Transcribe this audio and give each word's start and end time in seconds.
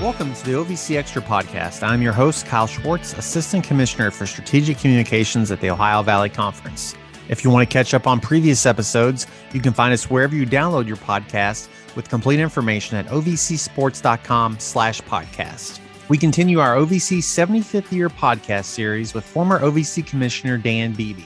Welcome 0.00 0.32
to 0.32 0.44
the 0.44 0.52
OVC 0.52 0.96
Extra 0.96 1.20
podcast. 1.20 1.82
I'm 1.82 2.02
your 2.02 2.12
host, 2.12 2.46
Kyle 2.46 2.68
Schwartz, 2.68 3.14
Assistant 3.14 3.64
Commissioner 3.64 4.12
for 4.12 4.26
Strategic 4.26 4.78
Communications 4.78 5.50
at 5.50 5.60
the 5.60 5.70
Ohio 5.70 6.04
Valley 6.04 6.28
Conference. 6.28 6.94
If 7.28 7.42
you 7.42 7.50
want 7.50 7.68
to 7.68 7.72
catch 7.72 7.92
up 7.94 8.06
on 8.06 8.20
previous 8.20 8.64
episodes, 8.64 9.26
you 9.52 9.60
can 9.60 9.72
find 9.72 9.92
us 9.92 10.08
wherever 10.08 10.36
you 10.36 10.46
download 10.46 10.86
your 10.86 10.98
podcast 10.98 11.66
with 11.96 12.08
complete 12.08 12.38
information 12.38 12.96
at 12.96 13.06
ovcsports.com 13.06 14.60
slash 14.60 15.02
podcast. 15.02 15.80
We 16.08 16.16
continue 16.16 16.60
our 16.60 16.76
OVC 16.76 17.18
75th 17.18 17.90
year 17.90 18.08
podcast 18.08 18.66
series 18.66 19.14
with 19.14 19.24
former 19.24 19.58
OVC 19.58 20.06
Commissioner 20.06 20.58
Dan 20.58 20.92
Beebe. 20.92 21.24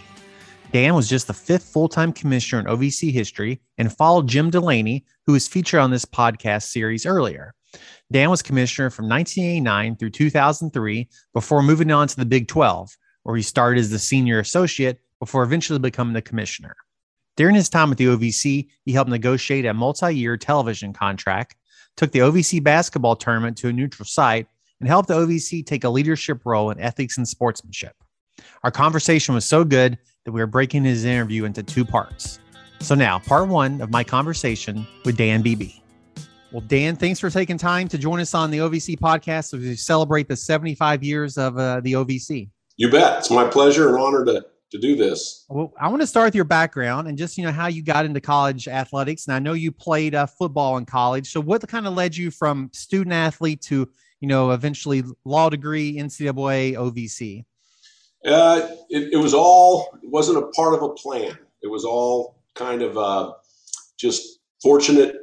Dan 0.72 0.94
was 0.94 1.10
just 1.10 1.26
the 1.26 1.34
fifth 1.34 1.64
full 1.64 1.90
time 1.90 2.10
commissioner 2.10 2.60
in 2.60 2.74
OVC 2.74 3.12
history 3.12 3.60
and 3.76 3.94
followed 3.94 4.28
Jim 4.28 4.48
Delaney, 4.48 5.04
who 5.26 5.34
was 5.34 5.46
featured 5.46 5.80
on 5.80 5.90
this 5.90 6.06
podcast 6.06 6.62
series 6.62 7.04
earlier. 7.04 7.54
Dan 8.10 8.30
was 8.30 8.42
commissioner 8.42 8.90
from 8.90 9.08
1989 9.08 9.96
through 9.96 10.10
2003 10.10 11.08
before 11.32 11.62
moving 11.62 11.90
on 11.90 12.08
to 12.08 12.16
the 12.16 12.26
Big 12.26 12.48
12, 12.48 12.96
where 13.22 13.36
he 13.36 13.42
started 13.42 13.80
as 13.80 13.90
the 13.90 13.98
senior 13.98 14.38
associate 14.38 15.00
before 15.18 15.42
eventually 15.42 15.78
becoming 15.78 16.14
the 16.14 16.22
commissioner. 16.22 16.74
During 17.36 17.54
his 17.54 17.68
time 17.68 17.90
at 17.90 17.96
the 17.96 18.06
OVC, 18.06 18.68
he 18.84 18.92
helped 18.92 19.10
negotiate 19.10 19.64
a 19.64 19.72
multi 19.72 20.14
year 20.14 20.36
television 20.36 20.92
contract, 20.92 21.56
took 21.96 22.12
the 22.12 22.18
OVC 22.18 22.62
basketball 22.62 23.16
tournament 23.16 23.56
to 23.58 23.68
a 23.68 23.72
neutral 23.72 24.06
site, 24.06 24.46
and 24.80 24.88
helped 24.88 25.08
the 25.08 25.14
OVC 25.14 25.64
take 25.64 25.84
a 25.84 25.88
leadership 25.88 26.42
role 26.44 26.70
in 26.70 26.80
ethics 26.80 27.16
and 27.16 27.26
sportsmanship. 27.26 27.94
Our 28.64 28.70
conversation 28.70 29.34
was 29.34 29.44
so 29.44 29.64
good 29.64 29.98
that 30.24 30.32
we 30.32 30.42
are 30.42 30.46
breaking 30.46 30.84
his 30.84 31.04
interview 31.04 31.44
into 31.44 31.62
two 31.62 31.84
parts. 31.84 32.38
So 32.80 32.94
now, 32.94 33.20
part 33.20 33.48
one 33.48 33.80
of 33.80 33.90
my 33.90 34.02
conversation 34.04 34.86
with 35.04 35.16
Dan 35.16 35.40
Beebe. 35.42 35.81
Well, 36.52 36.60
Dan, 36.60 36.96
thanks 36.96 37.18
for 37.18 37.30
taking 37.30 37.56
time 37.56 37.88
to 37.88 37.96
join 37.96 38.20
us 38.20 38.34
on 38.34 38.50
the 38.50 38.58
OVC 38.58 38.98
podcast 38.98 39.54
as 39.54 39.60
we 39.60 39.74
celebrate 39.74 40.28
the 40.28 40.36
75 40.36 41.02
years 41.02 41.38
of 41.38 41.56
uh, 41.56 41.80
the 41.80 41.94
OVC. 41.94 42.50
You 42.76 42.90
bet. 42.90 43.20
It's 43.20 43.30
my 43.30 43.48
pleasure 43.48 43.88
and 43.88 43.98
honor 43.98 44.22
to 44.26 44.44
to 44.72 44.78
do 44.78 44.94
this. 44.94 45.46
Well, 45.48 45.72
I 45.80 45.88
want 45.88 46.02
to 46.02 46.06
start 46.06 46.26
with 46.26 46.34
your 46.34 46.44
background 46.44 47.08
and 47.08 47.16
just 47.16 47.38
you 47.38 47.44
know 47.44 47.52
how 47.52 47.68
you 47.68 47.82
got 47.82 48.04
into 48.04 48.20
college 48.20 48.68
athletics. 48.68 49.26
And 49.26 49.34
I 49.34 49.38
know 49.38 49.54
you 49.54 49.72
played 49.72 50.14
uh, 50.14 50.26
football 50.26 50.76
in 50.76 50.84
college. 50.84 51.30
So 51.30 51.40
what 51.40 51.66
kind 51.68 51.86
of 51.86 51.94
led 51.94 52.14
you 52.14 52.30
from 52.30 52.68
student 52.74 53.14
athlete 53.14 53.62
to 53.62 53.88
you 54.20 54.28
know 54.28 54.50
eventually 54.50 55.04
law 55.24 55.48
degree, 55.48 55.96
NCAA, 55.96 56.74
OVC? 56.74 57.44
Uh, 58.26 58.68
it, 58.90 59.14
it, 59.14 59.16
was 59.16 59.32
all. 59.32 59.88
It 60.02 60.10
wasn't 60.10 60.36
a 60.36 60.48
part 60.48 60.74
of 60.74 60.82
a 60.82 60.90
plan. 60.90 61.38
It 61.62 61.68
was 61.68 61.86
all 61.86 62.42
kind 62.54 62.82
of 62.82 62.98
uh, 62.98 63.32
just 63.98 64.40
fortunate 64.62 65.16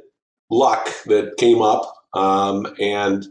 luck 0.50 0.88
that 1.06 1.36
came 1.38 1.62
up, 1.62 1.94
um, 2.14 2.66
and 2.80 3.24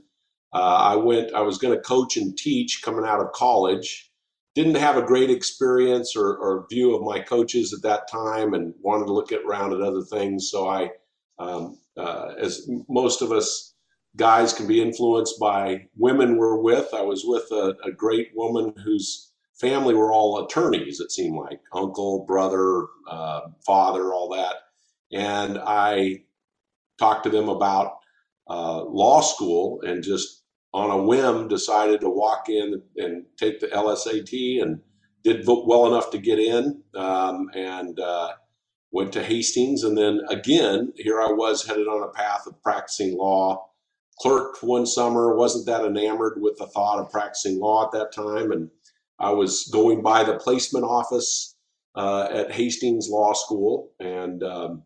uh, 0.54 0.94
I 0.94 0.96
went. 0.96 1.34
I 1.34 1.42
was 1.42 1.58
going 1.58 1.76
to 1.76 1.84
coach 1.84 2.18
and 2.18 2.38
teach 2.38 2.82
coming 2.84 3.06
out 3.06 3.22
of 3.22 3.32
college. 3.34 4.12
Didn't 4.56 4.76
have 4.76 4.98
a 4.98 5.06
great 5.06 5.30
experience 5.30 6.16
or, 6.16 6.36
or, 6.36 6.66
view 6.70 6.96
of 6.96 7.04
my 7.04 7.20
coaches 7.20 7.72
at 7.72 7.84
that 7.84 8.10
time, 8.10 8.54
and 8.54 8.74
wanted 8.82 9.06
to 9.06 9.14
look 9.14 9.32
around 9.32 9.74
at 9.74 9.82
other 9.82 10.02
things. 10.02 10.50
So 10.50 10.68
I, 10.68 10.90
um, 11.38 11.80
uh, 11.96 12.34
as 12.40 12.68
most 12.90 13.22
of 13.22 13.32
us 13.32 13.76
guys 14.16 14.54
can 14.54 14.66
be 14.66 14.82
influenced 14.82 15.40
by 15.40 15.86
women 15.96 16.38
we're 16.38 16.60
with. 16.60 16.94
I 16.94 17.02
was 17.02 17.24
with 17.26 17.46
a, 17.52 17.76
a 17.86 17.92
great 17.92 18.30
woman 18.36 18.74
whose 18.84 19.32
family 19.54 19.94
were 19.94 20.12
all 20.12 20.44
attorneys. 20.44 21.00
It 21.00 21.12
seemed 21.12 21.38
like 21.38 21.62
uncle, 21.74 22.26
brother, 22.26 22.88
uh, 23.08 23.42
father, 23.66 24.14
all 24.14 24.30
that, 24.30 24.56
and 25.12 25.60
I 25.60 26.24
talked 27.00 27.24
to 27.24 27.30
them 27.30 27.50
about 27.50 27.94
uh, 28.50 28.84
law 28.84 29.22
school 29.22 29.82
and 29.82 30.04
just 30.04 30.44
on 30.74 30.92
a 30.92 31.04
whim 31.04 31.48
decided 31.48 32.02
to 32.02 32.10
walk 32.10 32.50
in 32.50 32.82
and 32.98 33.26
take 33.38 33.60
the 33.60 33.68
LSAT 33.68 34.62
and 34.62 34.82
did 35.24 35.46
well 35.48 35.88
enough 35.88 36.12
to 36.12 36.18
get 36.18 36.40
in 36.40 36.82
um, 36.96 37.50
and 37.54 38.00
uh, 38.00 38.32
went 38.92 39.14
to 39.14 39.24
Hastings. 39.24 39.84
And 39.84 39.98
then 39.98 40.22
again, 40.30 40.94
here 40.96 41.22
I 41.22 41.32
was 41.32 41.66
headed 41.66 41.88
on 41.88 42.04
a 42.04 42.12
path 42.12 42.46
of 42.48 42.62
practicing 42.62 43.18
law. 43.18 43.66
Clerked 44.20 44.62
one 44.62 44.86
summer, 44.86 45.36
wasn't 45.36 45.66
that 45.68 45.86
enamored 45.86 46.42
with 46.42 46.58
the 46.58 46.68
thought 46.68 47.00
of 47.00 47.12
practicing 47.12 47.60
law 47.60 47.86
at 47.86 47.92
that 47.94 48.14
time. 48.14 48.52
And 48.52 48.70
I 49.18 49.32
was 49.32 49.70
going 49.72 50.02
by 50.02 50.24
the 50.24 50.38
placement 50.38 50.86
office 50.86 51.56
uh, 51.96 52.28
at 52.32 52.52
Hastings 52.52 53.08
Law 53.10 53.34
School 53.34 53.92
and 54.00 54.44
um, 54.44 54.84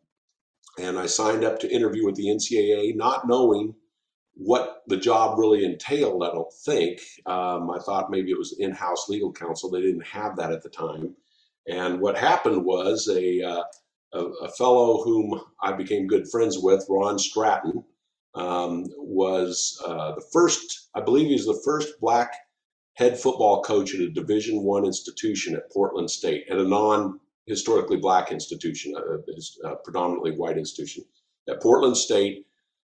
and 0.80 0.98
I 0.98 1.06
signed 1.06 1.44
up 1.44 1.60
to 1.60 1.72
interview 1.72 2.06
with 2.06 2.16
the 2.16 2.28
NCAA, 2.28 2.96
not 2.96 3.28
knowing 3.28 3.76
what 4.36 4.82
the 4.88 4.98
job 4.98 5.38
really 5.38 5.64
entailed. 5.64 6.24
I 6.24 6.32
don't 6.32 6.54
think. 6.66 7.00
Um, 7.26 7.70
I 7.70 7.80
thought 7.80 8.10
maybe 8.10 8.32
it 8.32 8.38
was 8.38 8.56
in-house 8.58 9.08
legal 9.10 9.32
counsel. 9.32 9.70
They 9.70 9.82
didn't 9.82 10.08
have 10.08 10.36
that 10.38 10.52
at 10.52 10.64
the 10.64 10.70
time. 10.70 11.16
And 11.68 12.02
what 12.02 12.18
happened 12.18 12.66
was 12.66 13.08
a 13.08 13.42
uh, 13.42 13.64
a, 14.14 14.20
a, 14.20 14.50
fellow 14.50 15.04
whom 15.04 15.42
I 15.62 15.74
became 15.74 16.08
good 16.08 16.30
friends 16.30 16.60
with, 16.60 16.86
Ron 16.90 17.18
Stratton, 17.18 17.84
um, 18.36 18.86
was 18.98 19.82
uh, 19.86 20.14
the 20.16 20.26
first. 20.32 20.90
I 20.96 21.02
believe 21.02 21.28
he 21.28 21.34
was 21.34 21.46
the 21.46 21.62
first 21.66 22.00
black 22.00 22.36
head 22.96 23.20
football 23.20 23.64
coach 23.64 23.94
at 23.94 24.02
a 24.02 24.10
Division 24.10 24.64
One 24.64 24.86
institution 24.86 25.56
at 25.56 25.72
Portland 25.72 26.12
State, 26.12 26.46
at 26.50 26.58
a 26.58 26.64
non 26.64 27.20
historically 27.46 27.98
black 27.98 28.32
institution, 28.32 28.96
a, 28.96 29.68
a 29.68 29.76
predominantly 29.78 30.32
white 30.32 30.58
institution 30.58 31.04
at 31.50 31.62
Portland 31.62 31.98
State. 31.98 32.46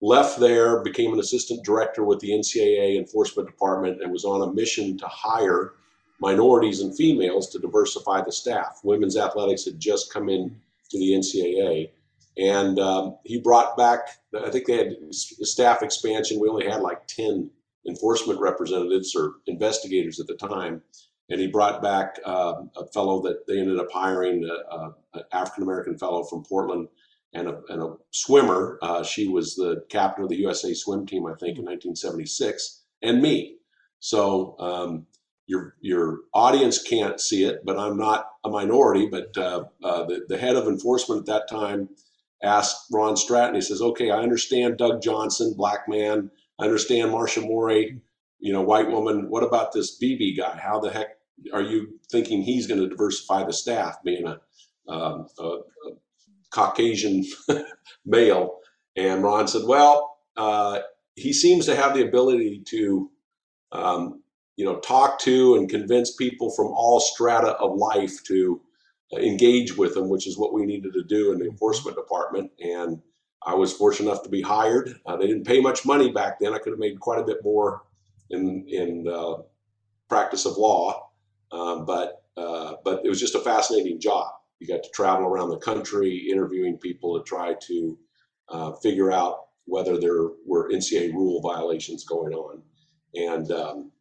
Left 0.04 0.40
there, 0.40 0.82
became 0.82 1.14
an 1.14 1.20
assistant 1.20 1.64
director 1.64 2.04
with 2.04 2.20
the 2.20 2.32
NCAA 2.32 2.98
enforcement 2.98 3.48
department, 3.48 4.02
and 4.02 4.12
was 4.12 4.26
on 4.26 4.42
a 4.42 4.52
mission 4.52 4.98
to 4.98 5.06
hire 5.06 5.74
minorities 6.20 6.82
and 6.82 6.96
females 6.96 7.50
to 7.50 7.60
diversify 7.60 8.22
the 8.22 8.32
staff. 8.32 8.80
Women's 8.84 9.16
athletics 9.16 9.66
had 9.66 9.80
just 9.80 10.12
come 10.12 10.28
in 10.28 10.56
to 10.90 10.98
the 10.98 11.12
NCAA, 11.12 11.90
and 12.38 12.80
um, 12.80 13.18
he 13.26 13.40
brought 13.40 13.78
back. 13.78 14.00
I 14.36 14.50
think 14.50 14.66
they 14.66 14.78
had 14.78 14.96
staff 15.12 15.84
expansion. 15.84 16.40
We 16.40 16.50
only 16.50 16.68
had 16.68 16.82
like 16.82 17.06
ten 17.08 17.52
enforcement 17.88 18.40
representatives 18.40 19.16
or 19.16 19.34
investigators 19.48 20.20
at 20.20 20.28
the 20.28 20.36
time, 20.36 20.82
and 21.30 21.40
he 21.40 21.48
brought 21.48 21.82
back 21.82 22.20
uh, 22.26 22.56
a 22.76 22.88
fellow 22.88 23.22
that 23.22 23.48
they 23.48 23.60
ended 23.60 23.80
up 23.80 23.92
hiring, 23.92 24.50
an 25.14 25.24
African 25.32 25.64
American 25.64 25.98
fellow 25.98 26.24
from 26.24 26.44
Portland, 26.44 26.88
and 27.34 27.48
a, 27.48 27.62
and 27.70 27.82
a 27.82 27.94
swimmer. 28.12 28.78
Uh, 28.82 29.04
she 29.04 29.28
was 29.28 29.56
the 29.56 29.84
captain 29.90 30.24
of 30.24 30.30
the 30.30 30.38
USA 30.38 30.74
swim 30.74 31.06
team, 31.06 31.26
I 31.26 31.32
think, 31.32 31.58
in 31.58 31.66
1976, 31.66 32.84
and 33.02 33.22
me. 33.22 33.58
So 34.00 34.56
um, 34.60 35.08
your 35.48 35.76
your 35.82 36.20
audience 36.34 36.82
can't 36.82 37.20
see 37.20 37.44
it, 37.44 37.64
but 37.64 37.78
I'm 37.78 37.98
not 37.98 38.28
a 38.44 38.50
minority. 38.50 39.08
But 39.08 39.38
uh, 39.38 39.66
uh, 39.84 40.06
the 40.06 40.26
the 40.28 40.38
head 40.38 40.56
of 40.56 40.68
enforcement 40.68 41.22
at 41.22 41.26
that 41.28 41.50
time 41.50 41.90
asked 42.44 42.88
Ron 42.92 43.16
Stratton. 43.16 43.56
He 43.56 43.62
says, 43.62 43.82
"Okay, 43.82 44.12
I 44.12 44.20
understand 44.20 44.78
Doug 44.78 45.02
Johnson, 45.02 45.54
black 45.56 45.88
man. 45.88 46.32
I 46.60 46.66
understand 46.66 47.12
Marsha 47.12 47.42
Morey." 47.42 48.02
You 48.42 48.54
know, 48.54 48.62
white 48.62 48.90
woman. 48.90 49.30
What 49.30 49.44
about 49.44 49.72
this 49.72 49.98
Beebe 49.98 50.36
guy? 50.36 50.58
How 50.58 50.80
the 50.80 50.92
heck 50.92 51.10
are 51.54 51.62
you 51.62 52.00
thinking 52.12 52.42
he's 52.42 52.68
going 52.68 52.82
to 52.82 52.90
diversify 52.90 53.44
the 53.44 53.54
staff, 53.54 53.98
being 54.04 54.28
a, 54.28 54.40
um, 54.92 55.28
a, 55.40 55.44
a 55.44 55.92
Caucasian 56.52 57.24
male? 58.06 58.58
And 58.96 59.24
Ron 59.24 59.48
said, 59.48 59.64
well, 59.66 60.18
uh, 60.36 60.80
he 61.16 61.34
seems 61.34 61.66
to 61.66 61.76
have 61.76 61.94
the 61.94 62.06
ability 62.06 62.64
to, 62.68 63.12
um, 63.72 64.24
you 64.58 64.66
know, 64.66 64.80
talk 64.80 65.20
to 65.22 65.56
and 65.56 65.70
convince 65.70 66.16
people 66.16 66.52
from 66.52 66.68
all 66.68 67.00
strata 67.00 67.52
of 67.58 67.78
life 67.78 68.24
to 68.26 68.62
engage 69.14 69.78
with 69.78 69.94
them, 69.94 70.10
which 70.10 70.28
is 70.28 70.38
what 70.38 70.54
we 70.54 70.66
needed 70.66 70.94
to 70.94 71.04
do 71.04 71.32
in 71.32 71.40
the 71.40 71.46
enforcement 71.46 71.98
department. 71.98 72.52
And 72.60 73.02
I 73.46 73.56
was 73.56 73.74
fortunate 73.74 74.10
enough 74.10 74.24
to 74.24 74.30
be 74.30 74.42
hired. 74.42 75.00
Uh, 75.06 75.18
they 75.18 75.28
didn't 75.28 75.48
pay 75.48 75.60
much 75.60 75.86
money 75.86 76.12
back 76.12 76.40
then. 76.40 76.54
I 76.54 76.60
could 76.60 76.72
have 76.72 76.80
made 76.80 77.00
quite 77.00 77.20
a 77.20 77.26
bit 77.26 77.38
more 77.44 77.82
in 78.32 78.66
in 78.68 79.08
uh, 79.08 79.42
practice 80.10 80.46
of 80.46 80.58
law, 80.58 81.10
um, 81.52 81.86
but 81.86 82.24
uh, 82.38 82.76
but 82.84 83.02
it 83.06 83.10
was 83.10 83.20
just 83.20 83.36
a 83.36 83.40
fascinating 83.40 84.00
job. 84.00 84.32
You 84.60 84.68
got 84.68 84.84
to 84.84 84.90
travel 84.92 85.26
around 85.26 85.50
the 85.50 85.58
country 85.58 86.30
interviewing 86.32 86.78
people 86.78 87.18
to 87.18 87.24
try 87.24 87.56
to 87.68 87.98
uh, 88.50 88.72
figure 88.74 89.12
out 89.12 89.46
whether 89.66 89.98
there 89.98 90.30
were 90.46 90.70
NCAA 90.72 91.14
rule 91.14 91.42
violations 91.42 92.04
going 92.06 92.34
on, 92.34 92.62
and 93.16 93.52
um, 93.52 93.92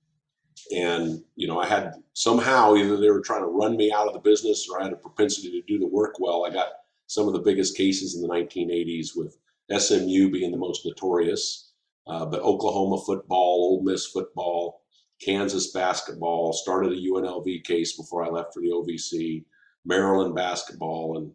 and 0.75 1.23
you 1.37 1.47
know 1.47 1.59
I 1.59 1.67
had 1.67 1.94
somehow 2.12 2.75
either 2.75 2.97
they 2.97 3.11
were 3.11 3.21
trying 3.21 3.43
to 3.43 3.47
run 3.47 3.76
me 3.76 3.93
out 3.93 4.06
of 4.06 4.12
the 4.12 4.21
business 4.21 4.69
or 4.69 4.81
I 4.81 4.85
had 4.85 4.93
a 4.93 4.97
propensity 4.97 5.50
to 5.50 5.67
do 5.67 5.79
the 5.79 5.87
work 5.87 6.19
well. 6.21 6.44
I 6.44 6.50
got 6.50 6.69
some 7.06 7.26
of 7.26 7.33
the 7.33 7.41
biggest 7.41 7.76
cases 7.76 8.15
in 8.15 8.23
the 8.23 8.29
1980s 8.29 9.17
with 9.17 9.37
SMU 9.76 10.31
being 10.31 10.50
the 10.50 10.56
most 10.56 10.85
notorious, 10.85 11.69
uh, 12.11 12.27
but 12.27 12.43
Oklahoma 12.43 13.01
football, 13.07 13.79
Ole 13.79 13.83
Miss 13.85 14.07
football, 14.07 14.83
Kansas 15.25 15.71
basketball, 15.71 16.53
started 16.53 16.93
a 16.93 16.97
UNLV 16.97 17.62
case 17.62 17.97
before 17.97 18.25
I 18.25 18.29
left 18.29 18.53
for 18.53 18.61
the 18.61 18.71
OVC, 18.71 19.45
Maryland 19.85 20.35
basketball, 20.35 21.19
and 21.19 21.33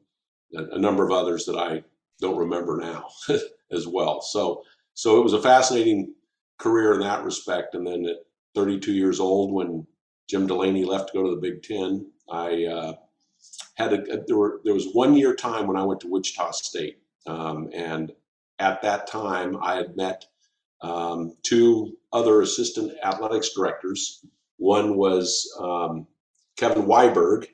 a, 0.59 0.75
a 0.75 0.79
number 0.79 1.05
of 1.05 1.11
others 1.11 1.45
that 1.45 1.55
I 1.55 1.83
don't 2.19 2.37
remember 2.37 2.77
now 2.77 3.07
as 3.71 3.87
well. 3.87 4.21
So, 4.21 4.63
so 4.93 5.17
it 5.17 5.23
was 5.23 5.33
a 5.33 5.41
fascinating 5.41 6.13
career 6.57 6.93
in 6.93 6.99
that 6.99 7.23
respect. 7.23 7.73
And 7.73 7.87
then 7.87 8.05
at 8.05 8.17
32 8.55 8.91
years 8.91 9.21
old, 9.21 9.53
when 9.53 9.87
Jim 10.29 10.45
Delaney 10.45 10.83
left 10.83 11.09
to 11.09 11.13
go 11.13 11.23
to 11.23 11.35
the 11.35 11.41
Big 11.41 11.63
Ten, 11.63 12.11
I 12.29 12.65
uh, 12.65 12.93
had 13.75 13.93
a, 13.93 14.23
there 14.27 14.37
were 14.37 14.61
there 14.65 14.73
was 14.73 14.91
one 14.93 15.15
year 15.15 15.35
time 15.35 15.67
when 15.67 15.77
I 15.77 15.83
went 15.83 16.01
to 16.01 16.07
Wichita 16.09 16.51
State, 16.51 16.97
um, 17.27 17.69
and 17.73 18.11
at 18.59 18.81
that 18.81 19.07
time 19.07 19.57
I 19.61 19.75
had 19.75 19.95
met 19.95 20.25
um, 20.85 21.35
two 21.43 21.97
other 22.13 22.41
assistant 22.41 22.93
athletics 23.03 23.49
directors. 23.55 24.23
One 24.57 24.95
was 24.95 25.51
um, 25.59 26.07
Kevin 26.57 26.83
Weiberg, 26.83 27.47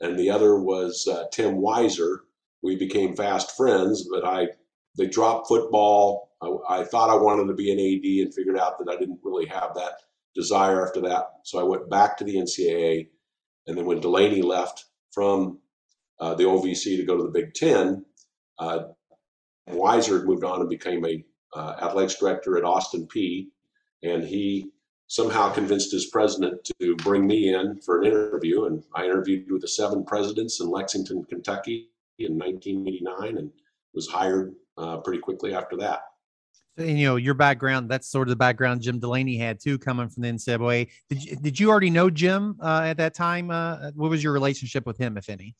and 0.00 0.18
the 0.18 0.30
other 0.30 0.58
was 0.58 1.08
uh, 1.10 1.24
Tim 1.32 1.56
Weiser. 1.56 2.18
We 2.62 2.76
became 2.76 3.16
fast 3.16 3.56
friends, 3.56 4.08
but 4.10 4.24
I 4.24 4.48
they 4.96 5.06
dropped 5.06 5.48
football. 5.48 6.30
I, 6.40 6.80
I, 6.80 6.84
thought 6.84 7.10
I 7.10 7.20
wanted 7.20 7.48
to 7.48 7.54
be 7.54 7.70
an 7.70 7.78
AD 7.78 8.26
and 8.26 8.34
figured 8.34 8.58
out 8.58 8.78
that 8.78 8.90
I 8.90 8.96
didn't 8.96 9.20
really 9.22 9.46
have 9.46 9.74
that 9.74 10.00
desire 10.34 10.86
after 10.86 11.02
that. 11.02 11.26
So 11.44 11.58
I 11.58 11.64
went 11.64 11.90
back 11.90 12.16
to 12.16 12.24
the 12.24 12.36
NCAA, 12.36 13.08
and 13.66 13.76
then 13.76 13.84
when 13.84 14.00
Delaney 14.00 14.42
left 14.42 14.86
from 15.12 15.58
uh, 16.18 16.34
the 16.34 16.44
OVC 16.44 16.96
to 16.96 17.04
go 17.04 17.16
to 17.16 17.24
the 17.24 17.30
Big 17.30 17.52
Ten, 17.52 18.06
uh, 18.58 18.84
Weiser 19.68 20.24
moved 20.24 20.44
on 20.44 20.60
and 20.60 20.70
became 20.70 21.04
a 21.04 21.24
uh, 21.54 21.76
athletics 21.82 22.18
director 22.18 22.56
at 22.56 22.64
Austin 22.64 23.06
Peay, 23.06 23.46
and 24.02 24.24
he 24.24 24.70
somehow 25.08 25.52
convinced 25.52 25.92
his 25.92 26.06
president 26.06 26.68
to 26.80 26.96
bring 26.96 27.26
me 27.26 27.54
in 27.54 27.80
for 27.80 28.00
an 28.00 28.06
interview. 28.06 28.64
And 28.64 28.82
I 28.94 29.04
interviewed 29.04 29.50
with 29.50 29.62
the 29.62 29.68
seven 29.68 30.04
presidents 30.04 30.60
in 30.60 30.68
Lexington, 30.68 31.24
Kentucky 31.24 31.88
in 32.18 32.38
1989 32.38 33.38
and 33.38 33.50
was 33.94 34.08
hired 34.08 34.54
uh, 34.78 34.98
pretty 34.98 35.20
quickly 35.20 35.54
after 35.54 35.76
that. 35.76 36.02
And, 36.78 36.98
you 36.98 37.06
know, 37.06 37.16
your 37.16 37.34
background, 37.34 37.88
that's 37.88 38.08
sort 38.08 38.28
of 38.28 38.30
the 38.30 38.36
background 38.36 38.82
Jim 38.82 38.98
Delaney 38.98 39.36
had 39.36 39.60
too, 39.60 39.78
coming 39.78 40.08
from 40.08 40.22
the 40.22 40.28
NCAA. 40.28 40.88
Did 41.08 41.24
you, 41.24 41.36
did 41.36 41.60
you 41.60 41.70
already 41.70 41.88
know 41.88 42.10
Jim 42.10 42.56
uh, 42.60 42.82
at 42.84 42.98
that 42.98 43.14
time? 43.14 43.50
Uh, 43.50 43.92
what 43.94 44.10
was 44.10 44.22
your 44.22 44.32
relationship 44.32 44.86
with 44.86 44.98
him, 44.98 45.16
if 45.16 45.30
any? 45.30 45.54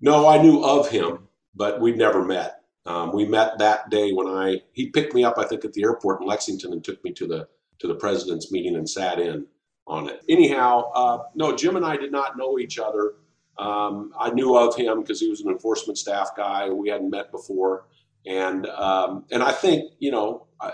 No, 0.00 0.28
I 0.28 0.40
knew 0.40 0.64
of 0.64 0.88
him, 0.88 1.28
but 1.54 1.80
we'd 1.80 1.98
never 1.98 2.24
met. 2.24 2.61
Um, 2.84 3.12
we 3.12 3.24
met 3.24 3.58
that 3.58 3.90
day 3.90 4.12
when 4.12 4.26
I 4.26 4.62
he 4.72 4.90
picked 4.90 5.14
me 5.14 5.24
up, 5.24 5.38
I 5.38 5.44
think, 5.44 5.64
at 5.64 5.72
the 5.72 5.84
airport 5.84 6.20
in 6.20 6.26
Lexington 6.26 6.72
and 6.72 6.82
took 6.82 7.02
me 7.04 7.12
to 7.12 7.26
the 7.26 7.48
to 7.78 7.86
the 7.86 7.94
president's 7.94 8.50
meeting 8.50 8.76
and 8.76 8.88
sat 8.88 9.18
in 9.18 9.46
on 9.86 10.08
it. 10.08 10.22
Anyhow, 10.28 10.90
uh, 10.94 11.18
no, 11.34 11.54
Jim 11.54 11.76
and 11.76 11.84
I 11.84 11.96
did 11.96 12.12
not 12.12 12.36
know 12.36 12.58
each 12.58 12.78
other. 12.78 13.14
Um, 13.58 14.12
I 14.18 14.30
knew 14.30 14.56
of 14.56 14.74
him 14.74 15.00
because 15.00 15.20
he 15.20 15.28
was 15.28 15.40
an 15.42 15.50
enforcement 15.50 15.98
staff 15.98 16.30
guy. 16.36 16.70
We 16.70 16.88
hadn't 16.88 17.10
met 17.10 17.30
before, 17.30 17.86
and 18.26 18.66
um, 18.66 19.24
and 19.30 19.42
I 19.42 19.52
think 19.52 19.92
you 20.00 20.10
know, 20.10 20.46
I, 20.60 20.72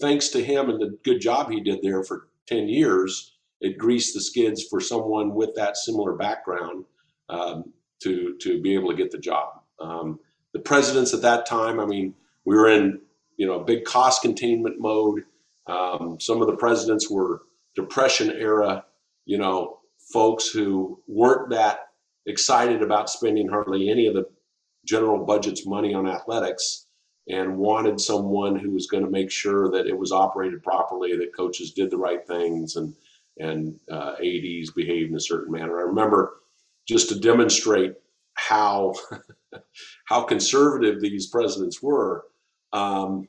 thanks 0.00 0.28
to 0.30 0.42
him 0.42 0.70
and 0.70 0.80
the 0.80 0.98
good 1.04 1.20
job 1.20 1.50
he 1.50 1.60
did 1.60 1.80
there 1.82 2.02
for 2.02 2.28
ten 2.46 2.68
years, 2.68 3.36
it 3.60 3.76
greased 3.76 4.14
the 4.14 4.20
skids 4.20 4.64
for 4.70 4.80
someone 4.80 5.34
with 5.34 5.54
that 5.56 5.76
similar 5.76 6.14
background 6.14 6.86
um, 7.28 7.72
to 8.02 8.36
to 8.40 8.62
be 8.62 8.74
able 8.74 8.90
to 8.90 8.96
get 8.96 9.10
the 9.10 9.18
job. 9.18 9.60
Um, 9.80 10.18
the 10.54 10.60
presidents 10.60 11.12
at 11.12 11.22
that 11.22 11.44
time, 11.44 11.78
I 11.78 11.84
mean, 11.84 12.14
we 12.46 12.56
were 12.56 12.70
in 12.70 13.00
you 13.36 13.46
know 13.46 13.60
big 13.60 13.84
cost 13.84 14.22
containment 14.22 14.80
mode. 14.80 15.24
Um, 15.66 16.18
some 16.20 16.40
of 16.40 16.46
the 16.46 16.56
presidents 16.56 17.10
were 17.10 17.42
depression 17.74 18.30
era, 18.30 18.84
you 19.26 19.36
know, 19.36 19.80
folks 20.12 20.48
who 20.48 21.00
weren't 21.06 21.50
that 21.50 21.80
excited 22.26 22.82
about 22.82 23.10
spending 23.10 23.48
hardly 23.48 23.90
any 23.90 24.06
of 24.06 24.14
the 24.14 24.26
general 24.86 25.24
budget's 25.24 25.66
money 25.66 25.92
on 25.92 26.08
athletics 26.08 26.86
and 27.28 27.56
wanted 27.56 28.00
someone 28.00 28.56
who 28.56 28.70
was 28.70 28.86
going 28.86 29.02
to 29.02 29.10
make 29.10 29.30
sure 29.30 29.70
that 29.70 29.86
it 29.86 29.96
was 29.96 30.12
operated 30.12 30.62
properly, 30.62 31.16
that 31.16 31.34
coaches 31.34 31.72
did 31.72 31.90
the 31.90 31.98
right 31.98 32.26
things, 32.26 32.76
and 32.76 32.94
and 33.38 33.80
uh, 33.90 34.14
ads 34.20 34.70
behaved 34.70 35.10
in 35.10 35.16
a 35.16 35.20
certain 35.20 35.52
manner. 35.52 35.78
I 35.78 35.82
remember 35.82 36.34
just 36.86 37.08
to 37.08 37.18
demonstrate 37.18 37.94
how 38.34 38.94
how 40.06 40.22
conservative 40.22 41.00
these 41.00 41.28
presidents 41.28 41.82
were 41.82 42.24
um, 42.72 43.28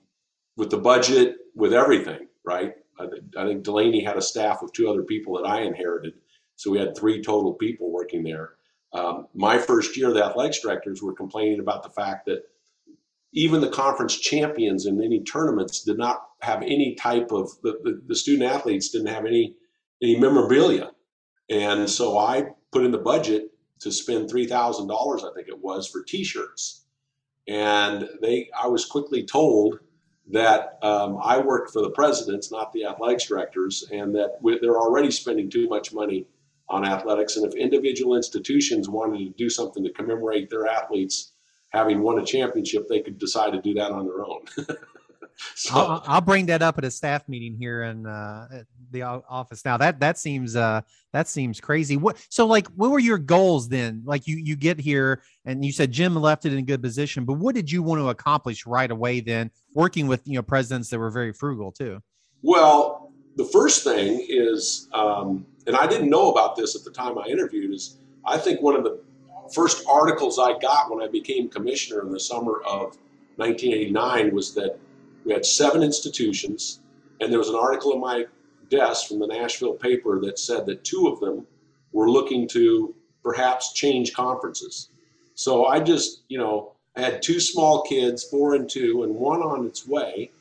with 0.58 0.70
the 0.70 0.78
budget, 0.78 1.38
with 1.56 1.74
everything. 1.74 2.28
Right? 2.46 2.74
I, 3.00 3.06
I, 3.38 3.46
think 3.46 3.64
Delaney 3.64 4.04
had 4.04 4.18
a 4.18 4.22
staff 4.22 4.62
of 4.62 4.72
two 4.72 4.90
other 4.90 5.04
people 5.04 5.36
that 5.36 5.48
I 5.48 5.62
inherited, 5.62 6.14
so 6.56 6.72
we 6.72 6.80
had 6.80 6.96
three 6.96 7.22
total 7.22 7.54
people 7.54 7.92
working 7.92 8.24
there. 8.24 8.52
Um, 8.94 9.28
my 9.34 9.58
first 9.58 9.98
year, 9.98 10.14
the 10.14 10.24
athletics 10.24 10.62
directors 10.62 11.02
were 11.02 11.14
complaining 11.14 11.60
about 11.60 11.84
the 11.84 11.90
fact 11.90 12.26
that 12.28 12.44
even 13.34 13.60
the 13.60 13.70
conference 13.70 14.18
champions 14.18 14.86
in 14.86 15.04
any 15.04 15.22
tournaments 15.24 15.84
did 15.84 15.98
not 15.98 16.22
have 16.42 16.62
any 16.62 16.96
type 16.96 17.32
of 17.32 17.50
the, 17.62 17.74
the, 17.84 18.02
the 18.08 18.16
student 18.16 18.50
athletes 18.50 18.90
didn't 18.90 19.08
have 19.08 19.26
any 19.26 19.56
any 20.02 20.18
memorabilia, 20.18 20.92
and 21.50 21.90
so 21.90 22.18
I 22.18 22.48
put 22.72 22.84
in 22.84 22.92
the 22.92 22.98
budget 22.98 23.50
to 23.86 23.92
spend 23.92 24.28
three 24.28 24.48
thousand 24.48 24.88
dollars, 24.88 25.24
I 25.24 25.32
think 25.36 25.48
it 25.48 25.64
was, 25.64 25.88
for 25.88 26.02
T-shirts. 26.02 26.86
And 27.48 28.10
they, 28.20 28.50
I 28.60 28.66
was 28.66 28.84
quickly 28.84 29.24
told 29.24 29.80
that 30.32 30.80
um, 30.82 31.20
I 31.24 31.38
worked 31.38 31.72
for 31.72 31.84
the 31.84 31.92
presidents, 31.92 32.52
not 32.52 32.74
the 32.74 32.86
athletics 32.86 33.28
directors, 33.28 33.88
and 33.92 34.16
that 34.16 34.40
they're 34.42 34.80
already 34.80 35.12
spending 35.12 35.52
too 35.52 35.70
much 35.70 35.94
money 35.94 36.26
on 36.68 36.84
athletics. 36.84 37.38
And 37.38 37.46
if 37.46 37.54
individual 37.54 38.16
institutions 38.16 38.90
wanted 38.90 39.20
to 39.20 39.30
do 39.38 39.52
something 39.52 39.84
to 39.84 39.94
commemorate 39.94 40.50
their 40.50 40.66
athletes 40.66 41.34
having 41.70 42.02
won 42.02 42.18
a 42.18 42.26
championship, 42.26 42.88
they 42.90 43.02
could 43.02 43.20
decide 43.20 43.52
to 43.52 43.62
do 43.62 43.76
that 43.76 43.92
on 43.92 44.08
their 44.08 44.26
own. 44.26 44.46
so, 45.56 45.76
I'll, 45.76 46.04
I'll, 46.06 46.22
bring 46.22 46.46
that 46.48 46.62
up 46.62 46.78
at 46.78 46.86
a 46.86 46.92
staff 46.92 47.28
meeting 47.28 47.56
here 47.58 47.84
in 47.84 48.06
uh, 48.06 48.64
the 48.92 49.02
office. 49.02 49.66
Now 49.66 49.78
that 49.78 50.00
that 50.00 50.18
seems 50.18 50.56
uh, 50.56 50.82
that 51.14 51.28
seems 51.28 51.60
crazy. 51.60 51.98
What 51.98 52.26
so 52.30 52.46
like 52.46 52.68
what 52.70 52.92
were 52.92 53.00
your 53.00 53.18
goals 53.18 53.68
then? 53.68 54.02
Like 54.06 54.28
you 54.28 54.38
you 54.38 54.56
get 54.56 54.80
here 54.80 55.22
and 55.46 55.64
you 55.64 55.72
said 55.72 55.92
Jim 55.92 56.16
left 56.16 56.46
it 56.46 56.54
in 56.54 56.60
a 56.60 56.64
good 56.64 56.82
position, 56.82 57.26
but 57.26 57.34
what 57.34 57.56
did 57.56 57.72
you 57.72 57.84
want 57.84 58.00
to 58.02 58.10
accomplish 58.10 58.66
right 58.66 58.90
away 58.90 59.20
then? 59.20 59.52
Working 59.74 60.08
with 60.08 60.22
you 60.26 60.36
know 60.36 60.44
presidents 60.44 60.90
that 60.90 61.00
were 61.00 61.12
very 61.12 61.34
frugal 61.34 61.72
too. 61.72 62.02
Well, 62.42 63.12
the 63.36 63.46
first 63.46 63.84
thing 63.84 64.26
is, 64.30 64.88
um, 64.94 65.46
and 65.68 65.76
I 65.76 65.88
didn't 65.88 66.10
know 66.10 66.32
about 66.32 66.56
this 66.56 66.76
at 66.76 66.84
the 66.84 66.92
time 66.92 67.18
I 67.18 67.26
interviewed. 67.28 67.74
Is 67.74 67.98
I 68.26 68.38
think 68.38 68.62
one 68.62 68.76
of 68.76 68.84
the 68.84 69.02
first 69.54 69.86
articles 69.90 70.40
I 70.40 70.58
got 70.60 70.90
when 70.90 71.04
I 71.04 71.12
became 71.12 71.50
commissioner 71.50 72.02
in 72.02 72.12
the 72.12 72.20
summer 72.20 72.62
of 72.66 72.98
1989 73.38 74.34
was 74.34 74.54
that 74.56 74.80
we 75.26 75.34
had 75.34 75.46
seven 75.46 75.82
institutions, 75.84 76.80
and 77.20 77.32
there 77.32 77.40
was 77.40 77.50
an 77.50 77.56
article 77.56 77.94
in 77.94 78.00
my 78.00 78.26
desk 78.70 79.08
from 79.08 79.20
the 79.20 79.28
Nashville 79.28 79.74
paper 79.74 80.20
that 80.22 80.40
said 80.40 80.66
that 80.68 80.84
two 80.84 81.08
of 81.08 81.20
them 81.20 81.46
were 81.92 82.10
looking 82.10 82.48
to 82.50 82.94
perhaps 83.24 83.74
change 83.74 84.14
conferences. 84.14 84.90
So 85.34 85.66
I 85.66 85.80
just, 85.80 86.22
you 86.30 86.38
know, 86.38 86.74
I 86.96 87.02
had 87.02 87.22
two 87.22 87.40
small 87.40 87.82
kids, 87.82 88.24
four 88.24 88.56
and 88.56 88.70
two, 88.70 89.04
and 89.04 89.16
one 89.16 89.42
on 89.42 89.66
its 89.66 89.88
way, 89.88 90.32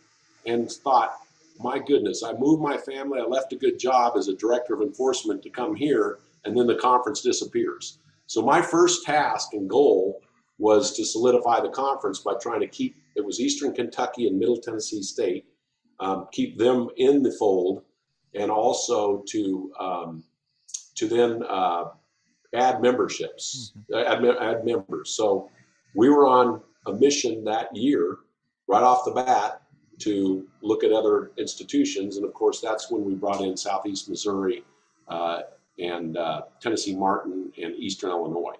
and 0.47 0.71
thought, 0.71 1.17
my 1.59 1.79
goodness, 1.79 2.23
I 2.23 2.35
moved 2.35 2.63
my 2.63 2.77
family, 2.77 3.21
I 3.21 3.25
left 3.25 3.53
a 3.53 3.57
good 3.57 3.79
job 3.79 4.15
as 4.17 4.29
a 4.29 4.37
director 4.37 4.75
of 4.75 4.83
enforcement 4.83 5.43
to 5.45 5.51
come 5.51 5.75
here, 5.75 6.19
and 6.45 6.57
then 6.57 6.67
the 6.67 6.75
conference 6.75 7.23
disappears. 7.23 7.99
So 8.27 8.43
my 8.43 8.61
first 8.61 9.05
task 9.05 9.55
and 9.55 9.69
goal 9.69 10.21
was 10.59 10.95
to 10.97 11.05
solidify 11.05 11.61
the 11.61 11.69
conference 11.71 12.21
by 12.21 12.35
trying 12.41 12.61
to 12.61 12.67
keep 12.67 12.97
it 13.15 13.25
was 13.25 13.41
Eastern 13.41 13.73
Kentucky 13.73 14.27
and 14.27 14.39
Middle 14.39 14.61
Tennessee 14.61 15.03
State, 15.03 15.47
um, 16.01 16.27
keep 16.33 16.59
them 16.59 16.89
in 16.97 17.23
the 17.23 17.33
fold, 17.33 17.83
and 18.35 18.51
also 18.51 19.23
to 19.29 19.73
um, 19.79 20.25
to 20.97 21.09
then 21.09 21.43
uh, 21.49 21.85
add 22.55 22.81
memberships, 22.81 23.73
mm-hmm. 23.91 24.27
add, 24.27 24.37
add 24.41 24.65
members. 24.65 25.11
So 25.11 25.51
we 25.95 26.09
were 26.09 26.27
on 26.27 26.61
a 26.87 26.93
mission 26.93 27.45
that 27.45 27.75
year, 27.75 28.19
right 28.67 28.83
off 28.83 29.05
the 29.05 29.13
bat, 29.13 29.63
to 30.01 30.47
look 30.61 30.83
at 30.83 30.93
other 30.93 31.31
institutions, 31.37 32.17
and 32.17 32.25
of 32.25 32.35
course 32.35 32.61
that's 32.61 32.91
when 32.91 33.05
we 33.05 33.15
brought 33.15 33.41
in 33.41 33.57
Southeast 33.57 34.09
Missouri 34.09 34.65
uh, 35.09 35.43
and 35.79 36.17
uh, 36.17 36.43
Tennessee 36.61 36.97
Martin 36.97 37.53
and 37.63 37.75
Eastern 37.77 38.11
Illinois 38.11 38.57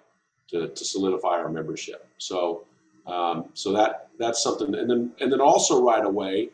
to, 0.49 0.69
to 0.69 0.85
solidify 0.85 1.29
our 1.29 1.49
membership. 1.49 2.07
So 2.17 2.65
um, 3.07 3.49
so 3.53 3.71
that 3.73 4.09
that's 4.17 4.41
something, 4.41 4.73
and 4.75 4.89
then 4.89 5.11
and 5.19 5.31
then 5.31 5.41
also 5.41 5.83
right 5.83 6.03
away, 6.03 6.49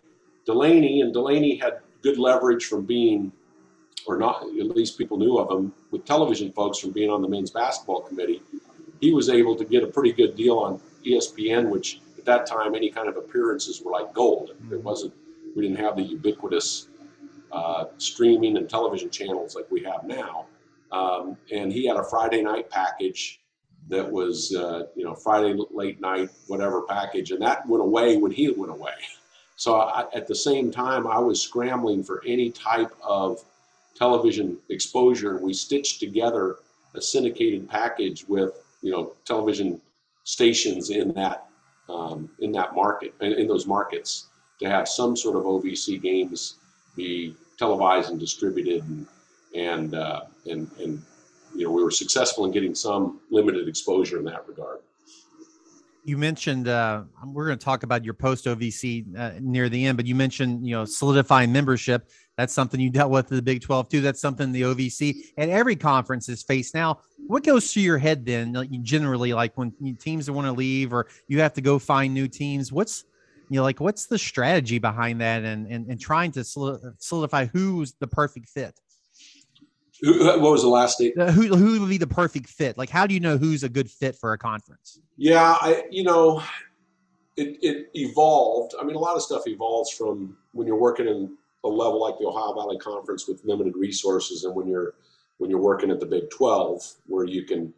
Delaney 0.46 1.02
and 1.02 1.14
Delaney 1.14 1.56
had 1.56 1.80
good 2.02 2.18
leverage 2.18 2.66
from 2.66 2.86
being, 2.86 3.32
or 4.06 4.18
not 4.18 4.44
at 4.44 4.68
least 4.76 4.98
people 4.98 5.18
knew 5.18 5.38
of 5.38 5.52
him 5.52 5.74
with 5.92 6.06
television 6.06 6.52
folks 6.52 6.80
from 6.80 6.92
being 6.92 7.10
on 7.10 7.22
the 7.22 7.28
men's 7.28 7.52
basketball 7.52 8.02
committee. 8.02 8.42
He 9.00 9.14
was 9.14 9.30
able 9.30 9.56
to 9.56 9.66
get 9.66 9.84
a 9.84 9.88
pretty 9.88 10.12
good 10.12 10.36
deal 10.36 10.58
on 10.58 10.80
ESPN, 11.06 11.70
which 11.70 12.02
at 12.18 12.26
that 12.26 12.46
time 12.46 12.76
any 12.76 12.90
kind 12.90 13.08
of 13.08 13.18
appearances 13.18 13.82
were 13.82 13.92
like 13.92 14.14
gold. 14.14 14.52
It 14.52 14.64
mm-hmm. 14.64 14.84
wasn't 14.84 15.14
we 15.56 15.64
didn't 15.64 15.84
have 15.84 15.96
the 15.96 16.04
ubiquitous 16.04 16.88
uh, 17.52 17.86
streaming 17.98 18.58
and 18.58 18.70
television 18.70 19.10
channels 19.10 19.56
like 19.56 19.70
we 19.70 19.84
have 19.84 20.06
now. 20.06 20.46
Um, 20.92 21.38
and 21.52 21.72
he 21.72 21.86
had 21.86 21.98
a 21.98 22.04
Friday 22.04 22.42
night 22.42 22.70
package 22.70 23.41
that 23.90 24.10
was 24.10 24.56
uh, 24.56 24.84
you 24.96 25.04
know 25.04 25.16
Friday 25.16 25.58
late 25.72 26.00
night 26.02 26.30
whatever 26.48 26.82
package, 26.84 27.32
and 27.32 27.42
that 27.42 27.68
went 27.68 27.82
away 27.82 28.18
when 28.18 28.32
he 28.32 28.50
went 28.50 28.72
away. 28.72 28.94
So 29.56 29.76
I, 29.76 30.06
at 30.14 30.28
the 30.28 30.36
same 30.36 30.72
time, 30.72 31.06
I 31.06 31.20
was 31.20 31.42
scrambling 31.42 32.04
for 32.04 32.24
any 32.26 32.52
type 32.52 32.92
of 33.04 33.44
television 33.96 34.58
exposure, 34.70 35.36
and 35.36 35.46
we 35.46 35.54
stitched 35.54 36.00
together 36.00 36.58
a 36.96 37.02
syndicated 37.02 37.70
package 37.70 38.26
with 38.28 38.54
you 38.82 38.92
know 38.92 39.14
television 39.26 39.80
stations 40.24 40.90
in 40.90 41.14
that 41.14 41.48
um, 41.90 42.30
in 42.40 42.52
that 42.54 42.74
market 42.76 43.14
in, 43.22 43.34
in 43.34 43.48
those 43.48 43.68
markets 43.68 44.28
to 44.60 44.70
have 44.70 44.88
some 44.88 45.16
sort 45.16 45.36
of 45.36 45.44
OVC 45.44 46.02
games 46.02 46.56
be 46.96 47.36
televised 47.58 48.10
and 48.10 48.20
distributed 48.20 48.84
and 48.84 49.08
and 49.56 49.96
uh, 49.96 50.22
and 50.50 50.70
and 50.80 51.02
you 51.56 51.66
know 51.66 51.72
we 51.72 51.84
were 51.84 51.92
successful 51.92 52.46
in 52.46 52.52
getting 52.52 52.76
some 52.76 53.20
limited 53.30 53.68
exposure 53.68 54.18
in 54.18 54.26
that 54.26 54.48
regard. 54.48 54.80
You 56.04 56.18
mentioned 56.18 56.68
uh, 56.68 57.04
we're 57.26 57.46
going 57.46 57.60
to 57.60 57.64
talk 57.64 57.84
about 57.84 58.04
your 58.04 58.16
post 58.16 58.46
OVC 58.46 59.16
uh, 59.18 59.34
near 59.40 59.70
the 59.70 59.86
end, 59.86 59.98
but 59.98 60.08
you 60.08 60.16
mentioned 60.16 60.66
you 60.66 60.76
know 60.76 60.86
solidifying 60.86 61.52
membership. 61.52 62.10
That's 62.38 62.54
something 62.54 62.80
you 62.80 62.90
dealt 62.90 63.12
with 63.12 63.30
in 63.30 63.36
the 63.36 63.42
Big 63.44 63.62
12 63.62 63.90
too. 63.90 64.02
That's 64.02 64.20
something 64.20 64.52
the 64.52 64.64
OVC 64.64 65.16
and 65.38 65.52
every 65.52 65.76
conference 65.76 66.28
is 66.28 66.42
faced 66.42 66.74
now. 66.74 67.00
What 67.28 67.44
goes 67.44 67.72
through 67.72 67.84
your 67.84 68.00
head 68.00 68.26
then, 68.26 68.56
generally, 68.82 69.34
like 69.34 69.56
when 69.58 69.74
teams 70.00 70.32
want 70.32 70.48
to 70.48 70.54
leave 70.54 70.92
or 70.92 71.08
you 71.28 71.40
have 71.42 71.54
to 71.54 71.62
go 71.62 71.78
find 71.78 72.14
new 72.14 72.28
teams? 72.28 72.72
What's 72.72 73.06
you 73.50 73.58
know, 73.58 73.64
like 73.64 73.80
what's 73.82 74.06
the 74.06 74.18
strategy 74.18 74.80
behind 74.80 75.22
that 75.22 75.44
and 75.44 75.68
and, 75.68 75.88
and 75.88 76.00
trying 76.00 76.32
to 76.32 76.44
solidify 76.44 77.46
who's 77.46 77.94
the 78.00 78.08
perfect 78.08 78.50
fit? 78.50 78.80
What 80.04 80.42
was 80.42 80.64
the 80.64 80.70
last 80.70 80.98
date? 80.98 81.14
Who 81.16 81.56
who 81.56 81.80
would 81.80 81.90
be 81.90 81.98
the 81.98 82.08
perfect 82.08 82.50
fit? 82.50 82.78
Like, 82.78 82.90
how 82.90 83.06
do 83.06 83.14
you 83.14 83.20
know 83.20 83.38
who's 83.38 83.64
a 83.64 83.70
good 83.70 83.90
fit 83.90 84.16
for 84.16 84.34
a 84.34 84.38
conference? 84.38 85.00
Yeah, 85.18 85.58
I 85.62 85.84
you 85.92 86.04
know, 86.04 86.42
it 87.38 87.58
it 87.62 87.92
evolved. 87.94 88.74
I 88.80 88.84
mean, 88.84 88.96
a 88.96 89.00
lot 89.00 89.16
of 89.16 89.22
stuff 89.22 89.44
evolves 89.46 89.92
from 89.92 90.38
when 90.54 90.66
you're 90.66 90.80
working 90.80 91.08
in 91.08 91.38
a 91.64 91.68
level 91.68 92.02
like 92.02 92.18
the 92.18 92.26
Ohio 92.26 92.54
Valley 92.54 92.80
Conference 92.80 93.28
with 93.28 93.44
limited 93.46 93.76
resources, 93.76 94.44
and 94.44 94.56
when 94.56 94.68
you're 94.68 94.96
when 95.38 95.50
you're 95.50 95.62
working 95.62 95.92
at 95.92 96.00
the 96.00 96.06
Big 96.06 96.30
12, 96.30 96.84
where 97.08 97.26
you 97.26 97.44
can 97.44 97.74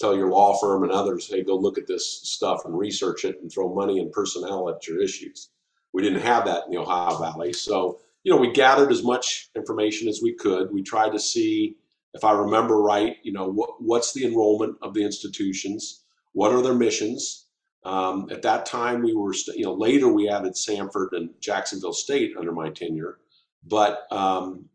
tell 0.00 0.16
your 0.16 0.28
law 0.28 0.56
firm 0.58 0.82
and 0.82 0.90
others, 0.90 1.28
hey, 1.28 1.42
go 1.42 1.54
look 1.54 1.78
at 1.78 1.86
this 1.86 2.04
stuff 2.22 2.64
and 2.64 2.76
research 2.76 3.24
it 3.24 3.40
and 3.40 3.52
throw 3.52 3.72
money 3.72 4.00
and 4.00 4.10
personnel 4.10 4.68
at 4.68 4.86
your 4.88 5.00
issues. 5.00 5.50
We 5.92 6.02
didn't 6.02 6.22
have 6.22 6.44
that 6.46 6.64
in 6.66 6.72
the 6.72 6.78
Ohio 6.78 7.16
Valley, 7.18 7.52
so 7.52 8.00
you 8.24 8.32
know, 8.32 8.40
we 8.40 8.52
gathered 8.52 8.92
as 8.92 9.04
much 9.04 9.50
information 9.56 10.08
as 10.08 10.20
we 10.22 10.34
could. 10.34 10.72
We 10.72 10.82
tried 10.82 11.12
to 11.12 11.20
see, 11.20 11.76
if 12.14 12.24
I 12.24 12.32
remember 12.32 12.82
right, 12.82 13.18
you 13.24 13.32
know, 13.32 13.48
what, 13.48 13.82
what's 13.82 14.14
the 14.14 14.26
enrollment 14.26 14.76
of 14.82 14.94
the 14.94 15.04
institutions? 15.04 16.04
What 16.34 16.52
are 16.52 16.62
their 16.62 16.74
missions? 16.74 17.46
Um, 17.84 18.28
at 18.32 18.42
that 18.42 18.66
time, 18.66 19.02
we 19.02 19.14
were, 19.14 19.34
st- 19.34 19.58
you 19.58 19.64
know, 19.64 19.74
later 19.74 20.08
we 20.08 20.28
added 20.28 20.54
Samford 20.54 21.08
and 21.12 21.30
Jacksonville 21.40 21.94
State 21.94 22.34
under 22.38 22.52
my 22.52 22.70
tenure, 22.70 23.18
but 23.64 24.06
um, 24.12 24.66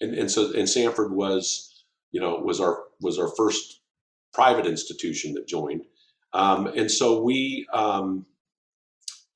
and, 0.00 0.14
and 0.14 0.30
so 0.30 0.46
and 0.54 0.68
Samford 0.68 1.12
was, 1.12 1.84
you 2.12 2.20
know, 2.20 2.36
was 2.36 2.60
our 2.60 2.84
was 3.00 3.18
our 3.18 3.28
first 3.36 3.80
private 4.34 4.66
institution 4.66 5.34
that 5.34 5.48
joined, 5.48 5.82
um, 6.34 6.68
and 6.68 6.90
so 6.90 7.22
we 7.22 7.66
um, 7.72 8.26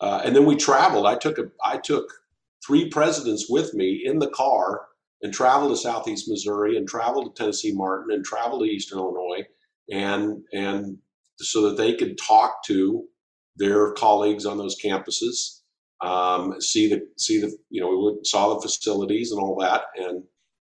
uh, 0.00 0.22
and 0.24 0.36
then 0.36 0.46
we 0.46 0.56
traveled. 0.56 1.06
I 1.06 1.16
took 1.16 1.38
a 1.38 1.50
I 1.64 1.78
took 1.78 2.12
three 2.66 2.88
presidents 2.88 3.46
with 3.48 3.74
me 3.74 4.02
in 4.04 4.18
the 4.18 4.30
car 4.30 4.86
and 5.22 5.32
traveled 5.32 5.72
to 5.72 5.76
Southeast 5.76 6.28
Missouri 6.28 6.76
and 6.76 6.88
traveled 6.88 7.34
to 7.34 7.42
Tennessee 7.42 7.72
Martin 7.74 8.14
and 8.14 8.24
traveled 8.24 8.62
to 8.62 8.70
Eastern 8.70 8.98
Illinois 8.98 9.44
and 9.90 10.42
and 10.52 10.98
so 11.38 11.62
that 11.62 11.76
they 11.76 11.94
could 11.94 12.18
talk 12.18 12.64
to 12.66 13.04
their 13.56 13.92
colleagues 13.92 14.46
on 14.46 14.58
those 14.58 14.76
campuses, 14.82 15.60
um, 16.02 16.60
see 16.60 16.88
the 16.88 17.06
see 17.18 17.40
the 17.40 17.56
you 17.70 17.80
know 17.80 17.88
we 17.88 18.18
saw 18.24 18.54
the 18.54 18.60
facilities 18.60 19.32
and 19.32 19.40
all 19.40 19.56
that, 19.60 19.82
and 19.96 20.22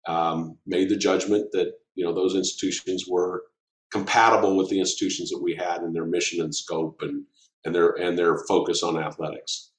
um, 0.07 0.57
made 0.65 0.89
the 0.89 0.97
judgment 0.97 1.51
that 1.51 1.73
you 1.95 2.05
know 2.05 2.13
those 2.13 2.35
institutions 2.35 3.05
were 3.07 3.43
compatible 3.91 4.55
with 4.55 4.69
the 4.69 4.79
institutions 4.79 5.29
that 5.29 5.41
we 5.41 5.55
had 5.55 5.81
in 5.81 5.93
their 5.93 6.05
mission 6.05 6.41
and 6.41 6.55
scope 6.55 7.01
and 7.01 7.25
and 7.65 7.75
their 7.75 7.91
and 7.91 8.17
their 8.17 8.37
focus 8.47 8.83
on 8.83 8.97
athletics 8.97 9.70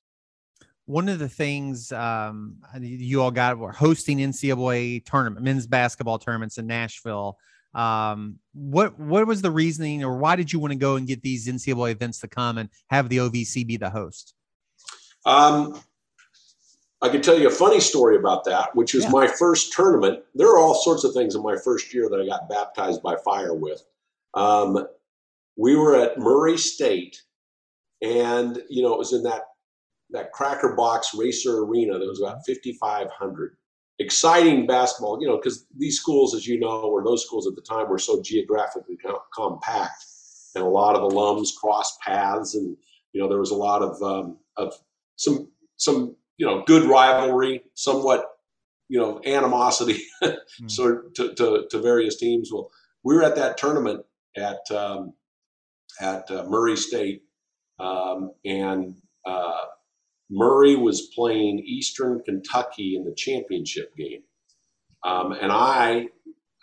one 0.92 1.08
of 1.08 1.18
the 1.18 1.28
things 1.28 1.90
um, 1.90 2.56
you 2.78 3.22
all 3.22 3.30
got 3.30 3.56
were 3.56 3.72
hosting 3.72 4.18
NCAA 4.18 5.04
tournament, 5.06 5.42
men's 5.42 5.66
basketball 5.66 6.18
tournaments 6.18 6.58
in 6.58 6.66
Nashville. 6.66 7.38
Um, 7.74 8.38
what 8.52 8.98
what 8.98 9.26
was 9.26 9.40
the 9.40 9.50
reasoning, 9.50 10.04
or 10.04 10.18
why 10.18 10.36
did 10.36 10.52
you 10.52 10.60
want 10.60 10.72
to 10.72 10.78
go 10.78 10.96
and 10.96 11.06
get 11.06 11.22
these 11.22 11.48
NCAA 11.48 11.92
events 11.92 12.20
to 12.20 12.28
come 12.28 12.58
and 12.58 12.68
have 12.90 13.08
the 13.08 13.16
OVC 13.16 13.66
be 13.66 13.78
the 13.78 13.88
host? 13.88 14.34
Um, 15.24 15.80
I 17.00 17.08
can 17.08 17.22
tell 17.22 17.38
you 17.38 17.48
a 17.48 17.50
funny 17.50 17.80
story 17.80 18.16
about 18.16 18.44
that, 18.44 18.76
which 18.76 18.92
was 18.92 19.04
yeah. 19.04 19.10
my 19.10 19.26
first 19.26 19.72
tournament. 19.72 20.22
There 20.34 20.48
are 20.48 20.58
all 20.58 20.74
sorts 20.74 21.04
of 21.04 21.14
things 21.14 21.34
in 21.34 21.42
my 21.42 21.56
first 21.56 21.94
year 21.94 22.10
that 22.10 22.20
I 22.20 22.26
got 22.26 22.50
baptized 22.50 23.02
by 23.02 23.16
fire 23.24 23.54
with. 23.54 23.82
Um, 24.34 24.86
we 25.56 25.74
were 25.74 25.96
at 25.96 26.18
Murray 26.18 26.58
State, 26.58 27.22
and 28.02 28.62
you 28.68 28.82
know 28.82 28.92
it 28.92 28.98
was 28.98 29.14
in 29.14 29.22
that 29.22 29.51
that 30.12 30.32
Cracker 30.32 30.74
Box 30.74 31.14
Racer 31.14 31.58
Arena 31.64 31.98
that 31.98 32.06
was 32.06 32.20
about 32.20 32.38
5,500. 32.46 33.56
Exciting 33.98 34.66
basketball, 34.66 35.20
you 35.20 35.28
know, 35.28 35.36
because 35.36 35.66
these 35.76 35.98
schools, 35.98 36.34
as 36.34 36.46
you 36.46 36.58
know, 36.58 36.82
or 36.82 37.04
those 37.04 37.24
schools 37.24 37.46
at 37.46 37.54
the 37.54 37.62
time 37.62 37.88
were 37.88 37.98
so 37.98 38.22
geographically 38.22 38.96
compact, 39.34 40.04
and 40.54 40.64
a 40.64 40.68
lot 40.68 40.96
of 40.96 41.02
alums 41.02 41.54
crossed 41.54 42.00
paths, 42.00 42.54
and 42.54 42.76
you 43.12 43.20
know 43.20 43.28
there 43.28 43.38
was 43.38 43.50
a 43.50 43.56
lot 43.56 43.82
of 43.82 44.02
um, 44.02 44.38
of 44.56 44.74
some 45.16 45.48
some 45.76 46.16
you 46.38 46.46
know 46.46 46.64
good 46.66 46.88
rivalry, 46.88 47.62
somewhat 47.74 48.26
you 48.88 48.98
know 48.98 49.20
animosity, 49.24 50.02
mm. 50.22 50.36
sort 50.68 51.14
to, 51.14 51.34
to, 51.34 51.66
to 51.70 51.78
various 51.78 52.16
teams. 52.16 52.50
Well, 52.50 52.70
we 53.04 53.14
were 53.14 53.22
at 53.22 53.36
that 53.36 53.56
tournament 53.56 54.04
at 54.36 54.68
um, 54.70 55.12
at 56.00 56.28
uh, 56.30 56.44
Murray 56.48 56.76
State, 56.76 57.22
um, 57.78 58.32
and 58.44 58.96
uh, 59.26 59.64
Murray 60.30 60.76
was 60.76 61.08
playing 61.14 61.60
Eastern 61.60 62.20
Kentucky 62.22 62.96
in 62.96 63.04
the 63.04 63.14
championship 63.14 63.94
game. 63.96 64.22
Um, 65.04 65.32
and 65.32 65.50
I, 65.50 66.08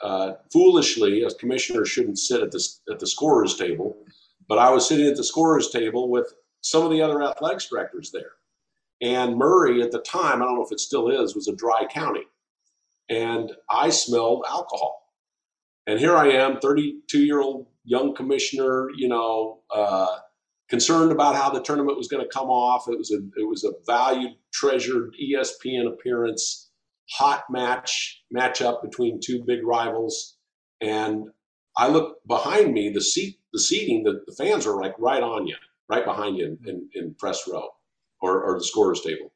uh, 0.01 0.33
foolishly, 0.51 1.25
as 1.25 1.33
commissioner, 1.35 1.85
shouldn't 1.85 2.19
sit 2.19 2.41
at 2.41 2.51
the, 2.51 2.65
at 2.91 2.99
the 2.99 3.07
scorer's 3.07 3.55
table, 3.57 3.97
but 4.47 4.57
I 4.57 4.71
was 4.71 4.87
sitting 4.87 5.07
at 5.07 5.17
the 5.17 5.23
scorer's 5.23 5.69
table 5.69 6.09
with 6.09 6.33
some 6.61 6.83
of 6.83 6.91
the 6.91 7.01
other 7.01 7.21
athletics 7.21 7.67
directors 7.69 8.11
there. 8.11 8.31
And 9.01 9.37
Murray, 9.37 9.81
at 9.81 9.91
the 9.91 9.99
time, 9.99 10.41
I 10.41 10.45
don't 10.45 10.55
know 10.55 10.65
if 10.65 10.71
it 10.71 10.79
still 10.79 11.09
is, 11.09 11.35
was 11.35 11.47
a 11.47 11.55
dry 11.55 11.85
county. 11.89 12.23
And 13.09 13.51
I 13.69 13.89
smelled 13.89 14.45
alcohol. 14.47 15.01
And 15.87 15.99
here 15.99 16.15
I 16.15 16.27
am, 16.27 16.59
32 16.59 17.23
year 17.23 17.39
old 17.39 17.67
young 17.83 18.13
commissioner, 18.13 18.89
you 18.95 19.07
know, 19.07 19.59
uh, 19.73 20.19
concerned 20.69 21.11
about 21.11 21.35
how 21.35 21.49
the 21.49 21.61
tournament 21.61 21.97
was 21.97 22.07
going 22.07 22.23
to 22.23 22.29
come 22.29 22.49
off. 22.49 22.87
It 22.87 22.97
was 22.97 23.11
a 23.11 23.17
it 23.39 23.47
was 23.47 23.63
a 23.63 23.71
valued, 23.85 24.33
treasured 24.53 25.15
ESPN 25.21 25.87
appearance, 25.87 26.69
hot 27.11 27.43
match 27.49 28.23
matchup 28.35 28.81
between 28.81 29.19
two 29.19 29.43
big 29.45 29.65
rivals, 29.65 30.37
and 30.81 31.27
I 31.77 31.87
look 31.87 32.17
behind 32.27 32.73
me. 32.73 32.89
The 32.89 33.01
seat, 33.01 33.39
the 33.53 33.59
seating, 33.59 34.03
the, 34.03 34.21
the 34.27 34.35
fans 34.35 34.67
are 34.67 34.79
like 34.79 34.93
right 34.99 35.23
on 35.23 35.47
you, 35.47 35.55
right 35.89 36.05
behind 36.05 36.37
you 36.37 36.57
in, 36.65 36.69
in, 36.69 36.89
in 36.93 37.15
press 37.15 37.47
row, 37.47 37.69
or, 38.21 38.43
or 38.43 38.57
the 38.57 38.63
scorers 38.63 39.01
table. 39.01 39.31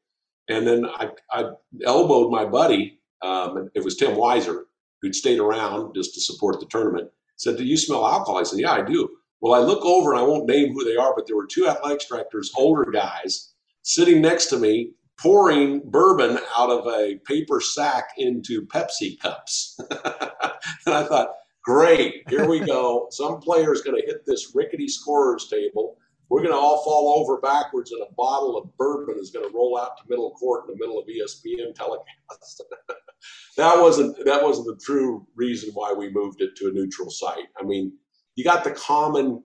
And 0.48 0.66
then 0.66 0.84
I, 0.86 1.10
I 1.32 1.50
elbowed 1.86 2.30
my 2.30 2.44
buddy. 2.44 3.00
Um, 3.22 3.70
it 3.74 3.82
was 3.82 3.96
Tim 3.96 4.16
Weiser 4.16 4.64
who'd 5.00 5.14
stayed 5.14 5.38
around 5.38 5.94
just 5.94 6.14
to 6.14 6.20
support 6.20 6.60
the 6.60 6.66
tournament. 6.66 7.10
Said, 7.36 7.56
"Do 7.56 7.64
you 7.64 7.76
smell 7.76 8.06
alcohol?" 8.06 8.38
I 8.38 8.44
said, 8.44 8.60
"Yeah, 8.60 8.72
I 8.72 8.82
do." 8.82 9.08
Well, 9.44 9.52
I 9.52 9.58
look 9.62 9.84
over 9.84 10.10
and 10.10 10.18
I 10.18 10.22
won't 10.22 10.48
name 10.48 10.72
who 10.72 10.84
they 10.84 10.96
are, 10.96 11.14
but 11.14 11.26
there 11.26 11.36
were 11.36 11.46
two 11.46 11.68
athletics 11.68 12.06
directors, 12.06 12.50
older 12.56 12.90
guys, 12.90 13.52
sitting 13.82 14.22
next 14.22 14.46
to 14.46 14.58
me, 14.58 14.92
pouring 15.20 15.82
bourbon 15.84 16.38
out 16.56 16.70
of 16.70 16.86
a 16.86 17.18
paper 17.26 17.60
sack 17.60 18.08
into 18.16 18.62
Pepsi 18.62 19.20
cups. 19.20 19.78
and 19.90 20.94
I 20.94 21.04
thought, 21.04 21.34
great, 21.62 22.22
here 22.30 22.48
we 22.48 22.58
go. 22.58 23.08
Some 23.10 23.38
player 23.38 23.74
is 23.74 23.82
going 23.82 24.00
to 24.00 24.06
hit 24.06 24.24
this 24.24 24.52
rickety 24.54 24.88
scorer's 24.88 25.46
table. 25.46 25.98
We're 26.30 26.40
going 26.40 26.54
to 26.54 26.58
all 26.58 26.82
fall 26.82 27.20
over 27.20 27.38
backwards, 27.38 27.92
and 27.92 28.00
a 28.00 28.14
bottle 28.14 28.56
of 28.56 28.74
bourbon 28.78 29.16
is 29.20 29.30
going 29.30 29.46
to 29.46 29.54
roll 29.54 29.78
out 29.78 29.98
to 29.98 30.04
middle 30.08 30.30
court 30.30 30.64
in 30.64 30.74
the 30.74 30.80
middle 30.80 30.98
of 30.98 31.06
ESPN 31.06 31.74
telecast. 31.74 32.62
that 33.58 33.78
wasn't 33.78 34.16
that 34.24 34.42
wasn't 34.42 34.68
the 34.68 34.82
true 34.82 35.26
reason 35.36 35.68
why 35.74 35.92
we 35.92 36.08
moved 36.08 36.40
it 36.40 36.56
to 36.56 36.68
a 36.68 36.72
neutral 36.72 37.10
site. 37.10 37.48
I 37.60 37.62
mean, 37.62 37.92
you 38.36 38.44
got 38.44 38.64
the 38.64 38.70
common 38.70 39.42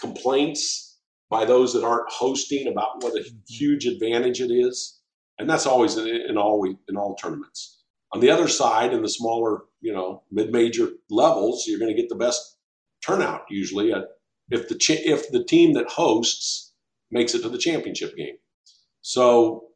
complaints 0.00 0.98
by 1.30 1.44
those 1.44 1.72
that 1.72 1.84
aren't 1.84 2.10
hosting 2.10 2.66
about 2.66 3.02
what 3.02 3.14
a 3.14 3.20
mm-hmm. 3.20 3.36
huge 3.48 3.86
advantage 3.86 4.40
it 4.40 4.50
is, 4.50 5.00
and 5.38 5.48
that's 5.48 5.66
always 5.66 5.96
in, 5.96 6.06
in 6.06 6.36
all 6.36 6.64
in 6.64 6.96
all 6.96 7.14
tournaments. 7.16 7.82
On 8.12 8.20
the 8.20 8.30
other 8.30 8.48
side, 8.48 8.92
in 8.92 9.02
the 9.02 9.08
smaller, 9.08 9.62
you 9.80 9.92
know, 9.92 10.24
mid-major 10.32 10.88
levels, 11.10 11.64
you're 11.66 11.78
going 11.78 11.94
to 11.94 12.00
get 12.00 12.08
the 12.08 12.16
best 12.16 12.56
turnout 13.06 13.42
usually 13.48 13.92
at, 13.92 14.04
if 14.50 14.68
the 14.68 14.76
if 15.04 15.30
the 15.30 15.44
team 15.44 15.74
that 15.74 15.88
hosts 15.88 16.74
makes 17.10 17.34
it 17.34 17.42
to 17.42 17.48
the 17.48 17.58
championship 17.58 18.16
game. 18.16 18.34
So 19.02 19.69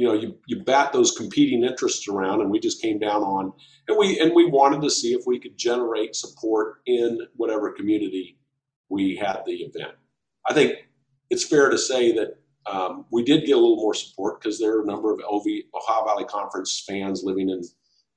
you 0.00 0.06
know 0.06 0.14
you 0.14 0.34
you 0.46 0.64
bat 0.64 0.94
those 0.94 1.12
competing 1.12 1.62
interests 1.62 2.08
around, 2.08 2.40
and 2.40 2.50
we 2.50 2.58
just 2.58 2.80
came 2.80 2.98
down 2.98 3.22
on 3.22 3.52
and 3.86 3.98
we 3.98 4.18
and 4.18 4.34
we 4.34 4.46
wanted 4.46 4.80
to 4.80 4.88
see 4.88 5.12
if 5.12 5.26
we 5.26 5.38
could 5.38 5.58
generate 5.58 6.16
support 6.16 6.76
in 6.86 7.18
whatever 7.36 7.70
community 7.70 8.38
we 8.88 9.14
had 9.14 9.42
the 9.44 9.56
event. 9.56 9.92
I 10.48 10.54
think 10.54 10.72
it's 11.28 11.44
fair 11.44 11.68
to 11.68 11.76
say 11.76 12.12
that 12.12 12.38
um, 12.64 13.04
we 13.12 13.22
did 13.22 13.44
get 13.44 13.58
a 13.58 13.60
little 13.60 13.76
more 13.76 13.92
support 13.92 14.40
because 14.40 14.58
there 14.58 14.78
are 14.78 14.82
a 14.82 14.86
number 14.86 15.12
of 15.12 15.20
OV, 15.30 15.44
Ohio 15.74 16.06
Valley 16.06 16.24
Conference 16.24 16.82
fans 16.88 17.22
living 17.22 17.50
in 17.50 17.60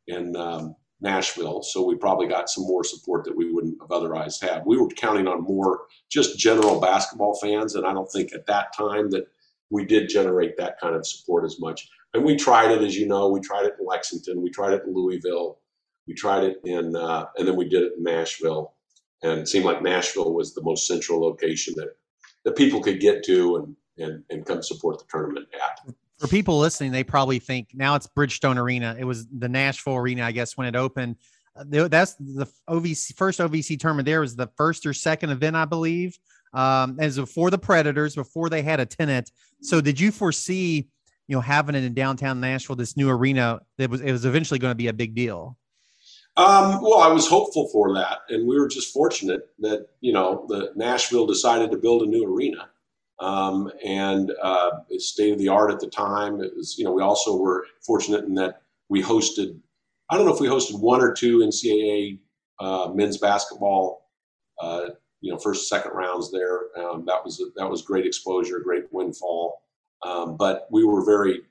in 0.08 0.38
um, 0.38 0.78
Nashville, 1.02 1.64
so 1.64 1.86
we 1.86 1.98
probably 1.98 2.28
got 2.28 2.50
some 2.50 2.64
more 2.64 2.86
support 2.86 3.26
that 3.26 3.36
we 3.36 3.52
wouldn't 3.52 3.76
have 3.82 3.92
otherwise 3.92 4.40
had. 4.40 4.66
We 4.66 4.78
were 4.78 4.88
counting 4.88 5.28
on 5.28 5.44
more 5.44 5.82
just 6.10 6.40
general 6.40 6.80
basketball 6.80 7.38
fans, 7.42 7.76
and 7.76 7.86
I 7.86 7.92
don't 7.92 8.10
think 8.10 8.32
at 8.34 8.46
that 8.46 8.74
time 8.74 9.10
that 9.10 9.26
we 9.74 9.84
did 9.84 10.08
generate 10.08 10.56
that 10.58 10.80
kind 10.80 10.96
of 10.96 11.06
support 11.06 11.44
as 11.44 11.60
much. 11.60 11.90
And 12.14 12.24
we 12.24 12.36
tried 12.36 12.70
it, 12.70 12.84
as 12.84 12.96
you 12.96 13.08
know, 13.08 13.28
we 13.28 13.42
tried 13.42 13.66
it 13.66 13.74
in 13.80 13.86
Lexington, 13.88 14.40
we 14.42 14.52
tried 14.52 14.74
it 14.74 14.84
in 14.86 14.94
Louisville, 14.94 15.58
we 16.08 16.14
tried 16.14 16.44
it 16.44 16.62
in, 16.64 16.96
uh, 16.96 17.26
and 17.38 17.48
then 17.48 17.56
we 17.56 17.68
did 17.68 17.82
it 17.82 17.94
in 17.98 18.04
Nashville. 18.04 18.76
And 19.24 19.40
it 19.40 19.48
seemed 19.48 19.66
like 19.66 19.82
Nashville 19.82 20.32
was 20.32 20.54
the 20.54 20.62
most 20.62 20.86
central 20.86 21.20
location 21.20 21.74
that 21.78 21.96
that 22.46 22.56
people 22.56 22.82
could 22.82 23.00
get 23.00 23.24
to 23.26 23.56
and 23.56 23.76
and 23.98 24.24
and 24.30 24.46
come 24.46 24.62
support 24.62 25.00
the 25.00 25.06
tournament 25.10 25.48
at 25.54 25.96
for 26.20 26.28
people 26.28 26.60
listening, 26.60 26.92
they 26.92 27.04
probably 27.04 27.40
think 27.40 27.70
now 27.74 27.96
it's 27.96 28.08
Bridgestone 28.08 28.58
Arena. 28.58 28.96
It 28.98 29.04
was 29.04 29.28
the 29.28 29.50
Nashville 29.50 29.96
Arena, 29.96 30.24
I 30.24 30.32
guess, 30.32 30.56
when 30.56 30.68
it 30.68 30.76
opened. 30.76 31.18
Uh, 31.56 31.88
that's 31.88 32.14
the 32.16 32.48
OVC 32.70 33.16
first 33.16 33.40
OVC 33.40 33.80
tournament. 33.80 34.06
There 34.06 34.22
was 34.22 34.36
the 34.36 34.48
first 34.56 34.86
or 34.86 34.94
second 34.94 35.32
event, 35.32 35.56
I 35.56 35.66
believe, 35.66 36.18
um, 36.54 36.98
as 37.00 37.18
before 37.18 37.50
the 37.50 37.58
Predators, 37.58 38.16
before 38.16 38.50
they 38.50 38.62
had 38.62 38.80
a 38.80 38.86
tenant. 38.86 39.32
So, 39.62 39.82
did 39.82 40.00
you 40.00 40.12
foresee, 40.12 40.88
you 41.28 41.36
know, 41.36 41.42
having 41.42 41.76
it 41.76 41.84
in 41.84 41.94
downtown 41.94 42.40
Nashville, 42.40 42.76
this 42.76 42.98
new 42.98 43.10
arena 43.10 43.60
that 43.78 43.90
was 43.90 44.02
it 44.02 44.12
was 44.12 44.26
eventually 44.26 44.60
going 44.60 44.72
to 44.72 44.76
be 44.76 44.88
a 44.88 44.94
big 44.94 45.16
deal? 45.16 45.58
Um, 46.36 46.82
well, 46.82 47.00
I 47.00 47.10
was 47.10 47.28
hopeful 47.28 47.70
for 47.70 47.94
that, 47.94 48.20
and 48.30 48.48
we 48.48 48.60
were 48.60 48.68
just 48.68 48.94
fortunate 48.94 49.50
that 49.60 49.88
you 50.02 50.14
know 50.14 50.46
the 50.48 50.72
Nashville 50.76 51.28
decided 51.28 51.72
to 51.72 51.78
build 51.78 52.04
a 52.04 52.06
new 52.06 52.26
arena 52.26 52.70
um, 53.20 53.72
and 53.86 54.32
uh, 54.42 54.72
it's 54.90 55.08
state 55.08 55.32
of 55.32 55.40
the 55.40 55.48
art 55.48 55.72
at 55.72 55.80
the 55.80 55.88
time. 55.88 56.42
It 56.42 56.56
was, 56.56 56.78
you 56.78 56.84
know, 56.84 56.92
we 56.92 57.02
also 57.02 57.38
were 57.38 57.66
fortunate 57.82 58.26
in 58.26 58.36
that 58.36 58.62
we 58.90 59.02
hosted. 59.02 59.58
I 60.10 60.18
don't 60.18 60.26
know 60.26 60.34
if 60.34 60.42
we 60.42 60.48
hosted 60.48 60.80
one 60.80 61.02
or 61.02 61.14
two 61.14 61.40
NCAA 61.40 62.20
uh, 62.60 62.92
men's 62.94 63.18
basketball, 63.18 64.10
uh, 64.60 64.90
you 65.24 65.32
know, 65.32 65.40
first 65.40 65.70
second 65.70 65.94
rounds 65.94 66.30
there. 66.32 66.64
Um, 66.78 67.06
that 67.06 67.24
was 67.24 67.42
that 67.56 67.70
was 67.70 67.82
great 67.82 68.06
exposure, 68.06 68.60
great 68.60 68.92
windfall. 68.92 69.62
Um, 70.06 70.36
but 70.36 70.68
we 70.70 70.84
were 70.84 71.04
very, 71.06 71.44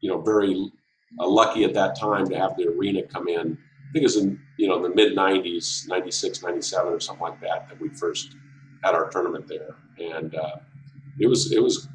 you 0.00 0.10
know, 0.10 0.20
very 0.20 0.72
uh, 1.20 1.28
lucky 1.28 1.62
at 1.62 1.72
that 1.74 1.96
time 1.96 2.28
to 2.28 2.36
have 2.36 2.56
the 2.56 2.66
arena 2.66 3.04
come 3.04 3.28
in. 3.28 3.56
I 3.56 3.92
think 3.92 4.02
it 4.02 4.06
was 4.06 4.16
in 4.16 4.40
you 4.58 4.66
know 4.66 4.82
the 4.82 4.88
mid 4.88 5.16
90s, 5.16 5.86
96, 5.86 6.42
97 6.42 6.92
or 6.92 6.98
something 6.98 7.22
like 7.22 7.40
that 7.40 7.68
that 7.68 7.80
we 7.80 7.88
first 7.90 8.34
had 8.82 8.96
our 8.96 9.08
tournament 9.10 9.46
there, 9.46 9.76
and 10.00 10.34
uh, 10.34 10.56
it 11.20 11.28
was 11.28 11.52
it 11.52 11.62
was 11.62 11.86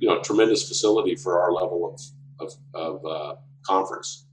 you 0.00 0.08
know 0.08 0.18
a 0.18 0.22
tremendous 0.24 0.66
facility 0.66 1.14
for 1.14 1.40
our 1.40 1.52
level 1.52 1.94
of 1.94 2.00
of, 2.44 2.54
of 2.74 3.06
uh, 3.06 3.36
conference. 3.64 4.26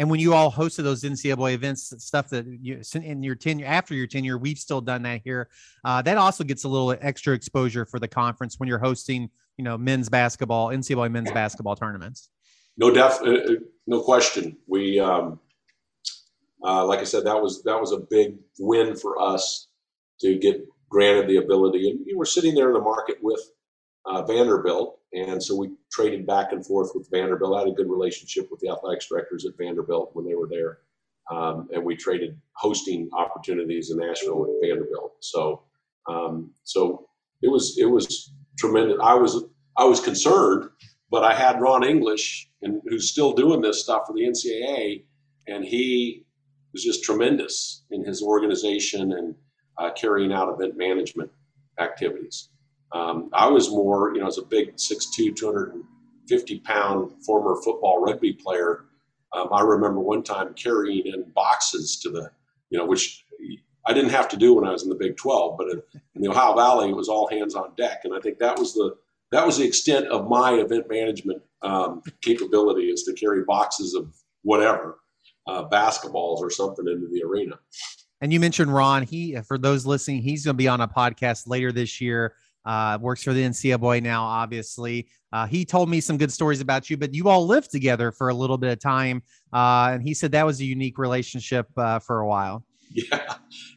And 0.00 0.08
when 0.08 0.18
you 0.18 0.32
all 0.32 0.50
hosted 0.50 0.84
those 0.84 1.02
NCAA 1.02 1.52
events, 1.52 1.92
stuff 1.98 2.30
that 2.30 2.46
you 2.46 2.80
in 2.94 3.22
your 3.22 3.34
tenure 3.34 3.66
after 3.66 3.92
your 3.92 4.06
tenure, 4.06 4.38
we've 4.38 4.56
still 4.56 4.80
done 4.80 5.02
that 5.02 5.20
here. 5.24 5.50
Uh, 5.84 6.00
that 6.00 6.16
also 6.16 6.42
gets 6.42 6.64
a 6.64 6.68
little 6.68 6.96
extra 7.02 7.34
exposure 7.34 7.84
for 7.84 8.00
the 8.00 8.08
conference 8.08 8.58
when 8.58 8.66
you're 8.66 8.78
hosting, 8.78 9.28
you 9.58 9.64
know, 9.64 9.76
men's 9.76 10.08
basketball, 10.08 10.68
NCAA 10.68 11.12
men's 11.12 11.30
basketball 11.30 11.76
tournaments. 11.76 12.30
No 12.78 12.90
def, 12.90 13.20
uh, 13.20 13.26
uh, 13.26 13.54
no 13.86 14.00
question. 14.00 14.56
We, 14.66 14.98
um, 14.98 15.38
uh, 16.64 16.86
like 16.86 17.00
I 17.00 17.04
said, 17.04 17.26
that 17.26 17.36
was 17.36 17.62
that 17.64 17.78
was 17.78 17.92
a 17.92 17.98
big 17.98 18.36
win 18.58 18.96
for 18.96 19.20
us 19.20 19.68
to 20.22 20.38
get 20.38 20.64
granted 20.88 21.28
the 21.28 21.36
ability. 21.36 21.90
And 21.90 22.00
we 22.06 22.14
were 22.14 22.24
sitting 22.24 22.54
there 22.54 22.68
in 22.68 22.72
the 22.74 22.80
market 22.80 23.18
with 23.20 23.42
uh, 24.10 24.22
Vanderbilt, 24.22 24.98
and 25.12 25.42
so 25.42 25.56
we 25.56 25.70
traded 25.92 26.26
back 26.26 26.52
and 26.52 26.64
forth 26.66 26.90
with 26.94 27.08
Vanderbilt. 27.10 27.56
I 27.56 27.60
had 27.60 27.68
a 27.68 27.72
good 27.72 27.88
relationship 27.88 28.48
with 28.50 28.60
the 28.60 28.68
athletics 28.68 29.06
directors 29.08 29.46
at 29.46 29.56
Vanderbilt 29.56 30.10
when 30.14 30.26
they 30.26 30.34
were 30.34 30.48
there, 30.48 30.78
um, 31.30 31.68
and 31.72 31.84
we 31.84 31.96
traded 31.96 32.36
hosting 32.54 33.08
opportunities 33.12 33.90
in 33.90 33.98
Nashville 33.98 34.40
with 34.40 34.50
Vanderbilt. 34.62 35.12
So, 35.20 35.62
um, 36.08 36.50
so 36.64 37.08
it 37.42 37.48
was 37.48 37.78
it 37.78 37.86
was 37.86 38.32
tremendous. 38.58 38.98
I 39.02 39.14
was 39.14 39.44
I 39.76 39.84
was 39.84 40.00
concerned, 40.00 40.68
but 41.10 41.22
I 41.22 41.34
had 41.34 41.60
Ron 41.60 41.84
English, 41.84 42.50
and 42.62 42.80
who's 42.86 43.10
still 43.10 43.32
doing 43.32 43.60
this 43.60 43.82
stuff 43.82 44.02
for 44.06 44.12
the 44.14 44.22
NCAA, 44.22 45.04
and 45.46 45.64
he 45.64 46.26
was 46.72 46.82
just 46.84 47.04
tremendous 47.04 47.84
in 47.90 48.04
his 48.04 48.22
organization 48.22 49.12
and 49.12 49.34
uh, 49.78 49.90
carrying 49.92 50.32
out 50.32 50.52
event 50.52 50.76
management 50.76 51.30
activities. 51.78 52.48
Um, 52.92 53.30
I 53.32 53.48
was 53.48 53.70
more, 53.70 54.12
you 54.14 54.20
know, 54.20 54.26
as 54.26 54.38
a 54.38 54.42
big 54.42 54.76
6'2", 54.76 55.36
250 55.36 56.58
pound 56.60 57.24
former 57.24 57.60
football 57.62 58.02
rugby 58.02 58.32
player, 58.32 58.86
um, 59.32 59.48
I 59.52 59.62
remember 59.62 60.00
one 60.00 60.22
time 60.22 60.54
carrying 60.54 61.06
in 61.06 61.24
boxes 61.34 61.98
to 62.00 62.10
the, 62.10 62.30
you 62.70 62.78
know, 62.78 62.84
which 62.84 63.24
I 63.86 63.92
didn't 63.92 64.10
have 64.10 64.28
to 64.30 64.36
do 64.36 64.54
when 64.54 64.66
I 64.66 64.72
was 64.72 64.82
in 64.82 64.88
the 64.88 64.96
Big 64.96 65.16
12, 65.16 65.56
but 65.56 65.68
in, 65.68 65.82
the 66.22 66.28
Ohio 66.28 66.54
Valley, 66.54 66.90
it 66.90 66.96
was 66.96 67.08
all 67.08 67.28
hands 67.28 67.54
on 67.54 67.72
deck. 67.76 68.02
And 68.04 68.14
I 68.14 68.20
think 68.20 68.38
that 68.38 68.58
was 68.58 68.74
the, 68.74 68.96
that 69.30 69.46
was 69.46 69.56
the 69.56 69.64
extent 69.64 70.06
of 70.08 70.28
my 70.28 70.52
event 70.54 70.86
management 70.90 71.40
um, 71.62 72.02
capability 72.20 72.90
is 72.90 73.04
to 73.04 73.14
carry 73.14 73.42
boxes 73.44 73.94
of 73.94 74.12
whatever, 74.42 74.98
uh, 75.46 75.66
basketballs 75.68 76.40
or 76.40 76.50
something 76.50 76.86
into 76.86 77.08
the 77.08 77.22
arena. 77.22 77.58
And 78.20 78.32
you 78.32 78.40
mentioned 78.40 78.74
Ron. 78.74 79.04
He, 79.04 79.36
for 79.46 79.56
those 79.56 79.86
listening, 79.86 80.20
he's 80.20 80.44
going 80.44 80.54
to 80.54 80.58
be 80.58 80.68
on 80.68 80.82
a 80.82 80.88
podcast 80.88 81.46
later 81.46 81.72
this 81.72 82.00
year. 82.00 82.34
Uh, 82.64 82.98
works 83.00 83.22
for 83.22 83.32
the 83.32 83.42
NCAA 83.42 83.80
boy 83.80 84.00
now, 84.00 84.24
obviously. 84.24 85.08
Uh, 85.32 85.46
he 85.46 85.64
told 85.64 85.88
me 85.88 86.00
some 86.00 86.18
good 86.18 86.32
stories 86.32 86.60
about 86.60 86.90
you, 86.90 86.96
but 86.96 87.14
you 87.14 87.28
all 87.28 87.46
lived 87.46 87.70
together 87.70 88.12
for 88.12 88.28
a 88.28 88.34
little 88.34 88.58
bit 88.58 88.70
of 88.70 88.78
time. 88.78 89.22
Uh, 89.52 89.90
and 89.92 90.02
he 90.02 90.12
said 90.12 90.32
that 90.32 90.44
was 90.44 90.60
a 90.60 90.64
unique 90.64 90.98
relationship 90.98 91.66
uh, 91.76 91.98
for 91.98 92.20
a 92.20 92.26
while. 92.26 92.64
Yeah. 92.92 93.34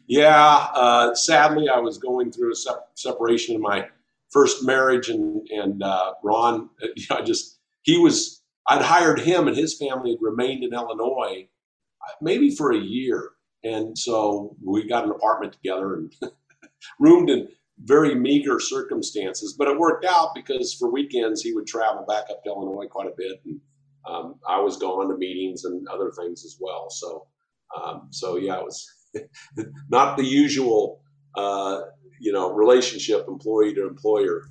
Yeah. 0.07 0.67
Uh, 0.73 1.13
sadly, 1.13 1.69
I 1.69 1.77
was 1.77 1.99
going 1.99 2.31
through 2.31 2.51
a 2.51 2.55
sep- 2.55 2.89
separation 2.95 3.53
in 3.53 3.61
my 3.61 3.87
first 4.31 4.65
marriage, 4.65 5.09
and, 5.09 5.47
and 5.51 5.83
uh, 5.83 6.13
Ron, 6.23 6.71
you 6.95 7.05
know, 7.11 7.17
I 7.17 7.21
just, 7.21 7.59
he 7.83 7.99
was, 7.99 8.41
I'd 8.67 8.81
hired 8.81 9.19
him, 9.19 9.47
and 9.47 9.55
his 9.55 9.77
family 9.77 10.13
had 10.13 10.19
remained 10.19 10.63
in 10.63 10.73
Illinois 10.73 11.47
maybe 12.21 12.55
for 12.55 12.71
a 12.71 12.77
year 12.77 13.33
and 13.63 13.97
so 13.97 14.55
we 14.63 14.87
got 14.87 15.05
an 15.05 15.11
apartment 15.11 15.53
together 15.53 15.95
and 15.95 16.13
roomed 16.99 17.29
in 17.29 17.47
very 17.79 18.15
meager 18.15 18.59
circumstances, 18.59 19.55
but 19.57 19.67
it 19.67 19.77
worked 19.77 20.05
out 20.05 20.29
because 20.35 20.73
for 20.73 20.91
weekends 20.91 21.41
he 21.41 21.53
would 21.53 21.67
travel 21.67 22.05
back 22.07 22.25
up 22.29 22.43
to 22.43 22.49
Illinois 22.49 22.87
quite 22.87 23.07
a 23.07 23.13
bit, 23.17 23.41
and 23.45 23.59
um, 24.07 24.35
I 24.47 24.59
was 24.59 24.77
going 24.77 25.09
to 25.09 25.17
meetings 25.17 25.65
and 25.65 25.87
other 25.87 26.11
things 26.19 26.45
as 26.45 26.57
well. 26.59 26.89
So, 26.89 27.27
um, 27.75 28.07
so 28.11 28.37
yeah, 28.37 28.59
it 28.59 28.63
was 28.63 28.87
not 29.89 30.17
the 30.17 30.25
usual, 30.25 31.01
uh, 31.35 31.81
you 32.19 32.31
know, 32.31 32.51
relationship 32.53 33.25
employee 33.27 33.73
to 33.75 33.87
employer. 33.87 34.43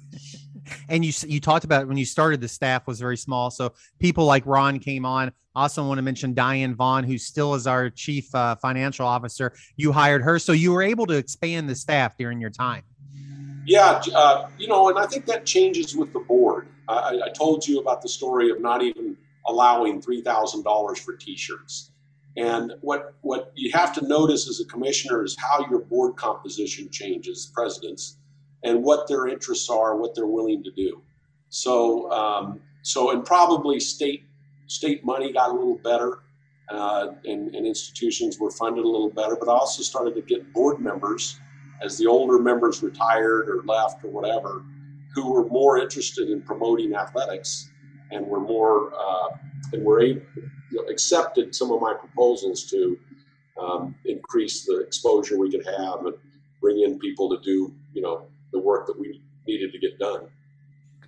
And 0.88 1.04
you 1.04 1.12
you 1.26 1.40
talked 1.40 1.64
about 1.64 1.88
when 1.88 1.96
you 1.96 2.04
started 2.04 2.40
the 2.40 2.48
staff 2.48 2.87
was 2.87 3.00
very 3.00 3.16
small. 3.16 3.50
So 3.50 3.72
people 3.98 4.24
like 4.24 4.44
ron 4.46 4.78
came 4.78 5.04
on. 5.04 5.32
Also 5.54 5.87
want 5.87 5.98
to 5.98 6.02
mention 6.02 6.32
diane 6.32 6.74
vaughn 6.74 7.04
who 7.04 7.18
still 7.18 7.54
is 7.54 7.66
our 7.66 7.90
chief 7.90 8.35
uh, 8.35 8.56
financial 8.56 9.06
officer. 9.06 9.52
You 9.76 9.92
hired 9.92 10.22
her 10.22 10.38
so 10.38 10.52
you 10.52 10.72
were 10.72 10.82
able 10.82 11.04
to 11.06 11.14
expand 11.14 11.68
the 11.68 11.74
staff 11.74 12.16
during 12.16 12.40
your 12.40 12.50
time 12.50 12.85
yeah 13.66 14.01
uh, 14.14 14.48
you 14.59 14.68
know 14.68 14.88
and 14.88 14.98
i 14.98 15.07
think 15.07 15.27
that 15.27 15.44
changes 15.44 15.96
with 15.96 16.12
the 16.12 16.20
board 16.20 16.68
I, 16.88 17.20
I 17.27 17.29
told 17.31 17.66
you 17.66 17.79
about 17.79 18.03
the 18.03 18.09
story 18.09 18.51
of 18.51 18.61
not 18.61 18.83
even 18.83 19.16
allowing 19.46 20.03
$3000 20.03 20.98
for 20.98 21.16
t-shirts 21.16 21.92
and 22.37 22.72
what 22.81 23.14
what 23.20 23.53
you 23.55 23.70
have 23.72 23.92
to 23.94 24.07
notice 24.07 24.48
as 24.48 24.61
a 24.61 24.64
commissioner 24.64 25.22
is 25.22 25.37
how 25.38 25.66
your 25.68 25.81
board 25.81 26.16
composition 26.16 26.88
changes 26.90 27.51
presidents 27.55 28.16
and 28.64 28.83
what 28.83 29.07
their 29.09 29.27
interests 29.27 29.68
are, 29.68 29.96
what 29.96 30.14
they're 30.14 30.27
willing 30.27 30.62
to 30.62 30.70
do. 30.70 31.03
So, 31.51 32.11
um, 32.11 32.61
so 32.83 33.11
and 33.11 33.25
probably 33.25 33.81
state 33.81 34.25
state 34.66 35.05
money 35.05 35.33
got 35.33 35.51
a 35.51 35.53
little 35.53 35.79
better, 35.79 36.20
uh, 36.70 37.09
and, 37.27 37.55
and, 37.55 37.66
institutions 37.66 38.38
were 38.40 38.51
funded 38.51 38.85
a 38.85 38.88
little 38.88 39.11
better. 39.11 39.37
But 39.38 39.51
I 39.51 39.53
also 39.53 39.83
started 39.83 40.14
to 40.14 40.22
get 40.22 40.51
board 40.55 40.81
members 40.81 41.38
as 41.85 41.99
the 41.99 42.07
older 42.07 42.38
members 42.38 42.83
retired 42.83 43.49
or 43.49 43.62
left 43.64 44.05
or 44.05 44.11
whatever, 44.11 44.64
who 45.14 45.33
were 45.33 45.47
more 45.49 45.79
interested 45.79 46.31
in 46.31 46.40
promoting 46.42 46.95
athletics 46.95 47.71
and 48.11 48.27
were 48.27 48.40
more 48.40 48.92
uh, 48.95 49.37
and 49.73 49.85
were 49.85 50.01
able, 50.01 50.23
you 50.37 50.49
know, 50.73 50.83
accepted 50.85 51.55
some 51.55 51.71
of 51.71 51.81
my 51.81 51.95
proposals 51.95 52.64
to 52.71 52.99
um, 53.61 53.95
increase 54.05 54.64
the 54.64 54.81
exposure 54.81 55.38
we 55.38 55.51
could 55.51 55.66
have 55.66 56.07
and 56.07 56.14
bring 56.61 56.81
in 56.81 56.99
people 56.99 57.29
to 57.29 57.42
do 57.42 57.75
you 57.92 58.01
know 58.03 58.27
the 58.53 58.59
work 58.59 58.87
that 58.87 58.99
we 58.99 59.23
needed 59.47 59.73
to 59.73 59.79
get 59.79 59.99
done. 59.99 60.29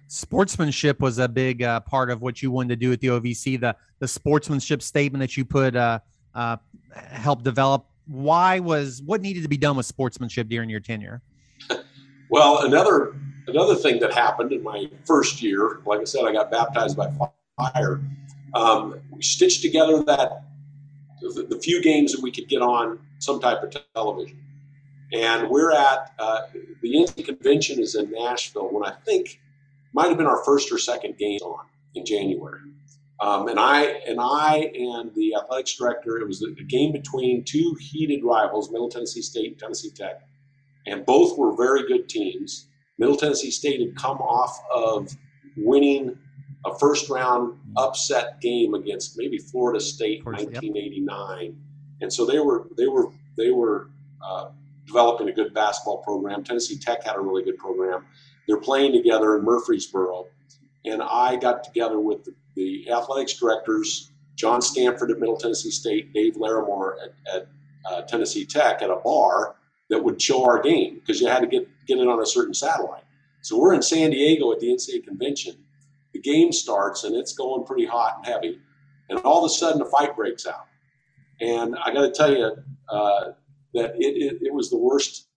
sportsmanship 0.09 1.01
was 1.01 1.19
a 1.19 1.29
big 1.29 1.63
uh, 1.63 1.81
part 1.81 2.11
of 2.11 2.21
what 2.21 2.43
you 2.43 2.51
wanted 2.51 2.69
to 2.69 2.77
do 2.77 2.93
at 2.93 3.01
the 3.01 3.09
OVC. 3.09 3.61
The 3.61 3.77
the 4.01 4.09
sportsmanship 4.09 4.83
statement 4.83 5.21
that 5.21 5.37
you 5.37 5.45
put 5.45 5.77
uh, 5.77 6.01
uh, 6.35 6.57
helped 6.95 7.45
develop. 7.45 7.87
Why 8.07 8.61
was 8.61 9.03
what 9.03 9.21
needed 9.21 9.43
to 9.43 9.49
be 9.49 9.57
done 9.57 9.77
with 9.77 9.87
sportsmanship 9.87 10.49
during 10.49 10.71
your 10.71 10.81
tenure? 10.81 11.23
Well, 12.31 12.64
another 12.64 13.14
another 13.47 13.77
thing 13.77 14.01
that 14.01 14.12
happened 14.12 14.51
in 14.51 14.62
my 14.62 14.90
first 15.05 15.40
year, 15.43 15.81
like 15.87 16.01
I 16.01 16.05
said, 16.05 16.25
I 16.25 16.33
got 16.33 16.51
baptized 16.51 16.97
by 16.97 17.12
fire. 17.57 18.01
Um, 18.55 19.01
we 19.11 19.23
stitched 19.23 19.62
together 19.62 20.03
that 20.05 20.45
the, 21.21 21.47
the, 21.49 21.61
few 21.61 21.83
games 21.83 22.12
that 22.12 22.23
we 22.23 22.33
could 22.33 22.49
get 22.49 22.62
on 22.62 22.99
some 23.19 23.40
type 23.40 23.62
of 23.62 23.77
television, 23.95 24.43
and 25.12 25.49
we're 25.49 25.73
at 25.73 26.12
uh, 26.19 26.40
the 26.83 26.95
NC 26.95 27.25
convention 27.25 27.81
is 27.81 27.95
in 27.95 28.11
Nashville. 28.11 28.69
When 28.73 28.85
I 28.85 28.95
think 29.05 29.40
might 29.93 30.09
have 30.09 30.17
been 30.17 30.27
our 30.27 30.43
first 30.45 30.73
or 30.73 30.79
second 30.79 31.17
game 31.19 31.40
on 31.40 31.67
in 31.95 32.05
January. 32.05 32.61
Um, 33.20 33.48
and 33.48 33.61
I 33.61 33.85
and 34.09 34.18
I 34.20 34.70
and 34.74 35.14
the 35.14 35.35
athletics 35.37 35.77
director, 35.77 36.18
it 36.18 36.27
was 36.27 36.42
a, 36.42 36.50
game 36.64 36.92
between 36.92 37.44
two 37.44 37.77
heated 37.81 38.24
rivals, 38.24 38.70
Middle 38.70 38.88
Tennessee 38.88 39.22
State 39.22 39.53
and 39.53 39.59
Tennessee 39.59 39.90
Tech, 39.90 40.22
and 40.87 41.07
both 41.07 41.38
were 41.38 41.57
very 41.57 41.87
good 41.87 42.09
teams. 42.09 42.68
Middle 42.98 43.16
Tennessee 43.16 43.50
State 43.50 43.81
had 43.81 43.96
come 43.96 44.18
off 44.18 44.59
of 44.74 45.16
winning 45.57 46.18
a 46.66 46.77
first 46.79 47.09
round 47.09 47.57
upset 47.77 48.40
game 48.40 48.74
against 48.74 49.16
maybe 49.16 49.38
Florida 49.38 49.81
State 49.81 50.20
in 50.20 50.33
1989, 50.33 51.44
yep. 51.44 51.55
and 52.00 52.12
so 52.12 52.27
they 52.27 52.40
were 52.40 52.66
they 52.77 52.88
were 52.88 53.12
they 53.37 53.50
were 53.50 53.90
uh, 54.22 54.48
developing 54.87 55.29
a 55.29 55.33
good 55.33 55.55
basketball 55.55 55.98
program. 55.98 56.42
Tennessee 56.42 56.79
Tech 56.79 57.05
had 57.05 57.16
a 57.16 57.20
really 57.20 57.44
good 57.44 57.59
program, 57.59 58.05
they're 58.46 58.61
playing 58.61 58.92
together 58.92 59.37
in 59.37 59.44
Murfreesboro. 59.44 60.27
And 60.85 61.03
I 61.03 61.37
got 61.37 61.64
together 61.64 61.98
with 61.98 62.24
the, 62.24 62.35
the 62.57 62.90
athletics 62.90 63.35
directors, 63.35 64.12
John 64.37 64.62
Stanford 64.62 65.11
at 65.11 65.19
Middle 65.19 65.37
Tennessee 65.37 65.71
State, 65.71 66.12
Dave 66.12 66.35
Larimore 66.35 66.95
at, 67.03 67.35
at 67.35 67.49
uh, 67.90 68.03
Tennessee 68.03 68.45
Tech, 68.45 68.83
at 68.83 68.90
a 68.90 68.97
bar 68.97 69.57
that 69.90 70.03
would 70.03 70.21
show 70.21 70.45
our 70.45 70.61
game 70.62 70.95
because 70.95 71.21
you 71.21 71.29
had 71.29 71.40
to 71.40 71.47
get, 71.47 71.69
get 71.87 71.99
it 71.99 72.09
on 72.09 72.21
a 72.21 72.27
certain 72.27 72.55
satellite. 72.55 73.05
So 73.43 73.59
we're 73.59 73.75
in 73.75 73.83
San 73.83 74.11
Diego 74.11 74.53
at 74.53 74.61
the 74.61 74.69
NCAA 74.69 75.05
convention. 75.05 75.57
The 76.12 76.21
game 76.21 76.53
starts 76.53 77.05
and 77.05 77.14
it's 77.14 77.35
going 77.35 77.67
pretty 77.67 77.85
hot 77.85 78.17
and 78.19 78.27
heavy. 78.27 78.59
And 79.11 79.19
all 79.21 79.45
of 79.45 79.51
a 79.51 79.53
sudden, 79.53 79.83
a 79.83 79.85
fight 79.85 80.17
breaks 80.17 80.47
out. 80.47 80.67
And 81.40 81.77
I 81.77 81.93
got 81.93 82.03
to 82.03 82.11
tell 82.11 82.33
you 82.33 82.57
uh, 82.88 83.33
that 83.75 83.95
it, 83.97 84.17
it, 84.17 84.38
it 84.40 84.55
was 84.55 84.71
the 84.71 84.79
worst 84.79 85.29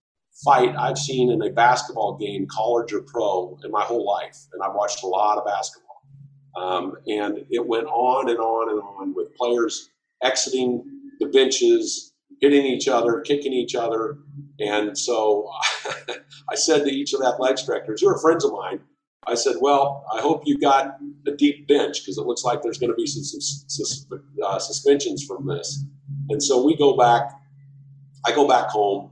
fight 0.44 0.74
I've 0.76 0.96
seen 0.96 1.30
in 1.30 1.42
a 1.42 1.50
basketball 1.50 2.16
game, 2.16 2.46
college 2.46 2.92
or 2.92 3.02
pro, 3.02 3.58
in 3.64 3.70
my 3.70 3.82
whole 3.82 4.06
life. 4.06 4.46
And 4.52 4.62
I've 4.62 4.74
watched 4.74 5.02
a 5.02 5.06
lot 5.06 5.36
of 5.36 5.44
basketball. 5.44 5.87
Um, 6.56 6.94
and 7.06 7.44
it 7.50 7.66
went 7.66 7.86
on 7.86 8.28
and 8.28 8.38
on 8.38 8.70
and 8.70 8.80
on 8.80 9.14
with 9.14 9.34
players 9.34 9.90
exiting 10.22 10.82
the 11.20 11.26
benches, 11.26 12.12
hitting 12.40 12.64
each 12.66 12.88
other, 12.88 13.20
kicking 13.20 13.52
each 13.52 13.74
other. 13.74 14.18
And 14.58 14.96
so 14.96 15.50
I 16.50 16.54
said 16.54 16.84
to 16.84 16.90
each 16.90 17.12
of 17.12 17.20
the 17.20 17.26
athletics 17.26 17.64
directors, 17.64 18.00
who 18.00 18.08
are 18.08 18.18
friends 18.18 18.44
of 18.44 18.52
mine, 18.52 18.80
I 19.26 19.34
said, 19.34 19.56
Well, 19.60 20.04
I 20.12 20.20
hope 20.20 20.42
you 20.46 20.58
got 20.58 20.96
a 21.26 21.32
deep 21.32 21.68
bench 21.68 22.00
because 22.00 22.18
it 22.18 22.26
looks 22.26 22.44
like 22.44 22.62
there's 22.62 22.78
going 22.78 22.90
to 22.90 22.96
be 22.96 23.06
some, 23.06 23.40
some 23.68 24.20
uh, 24.44 24.58
suspensions 24.58 25.24
from 25.24 25.46
this. 25.46 25.84
And 26.30 26.42
so 26.42 26.64
we 26.64 26.76
go 26.76 26.96
back, 26.96 27.30
I 28.26 28.32
go 28.32 28.48
back 28.48 28.68
home 28.70 29.10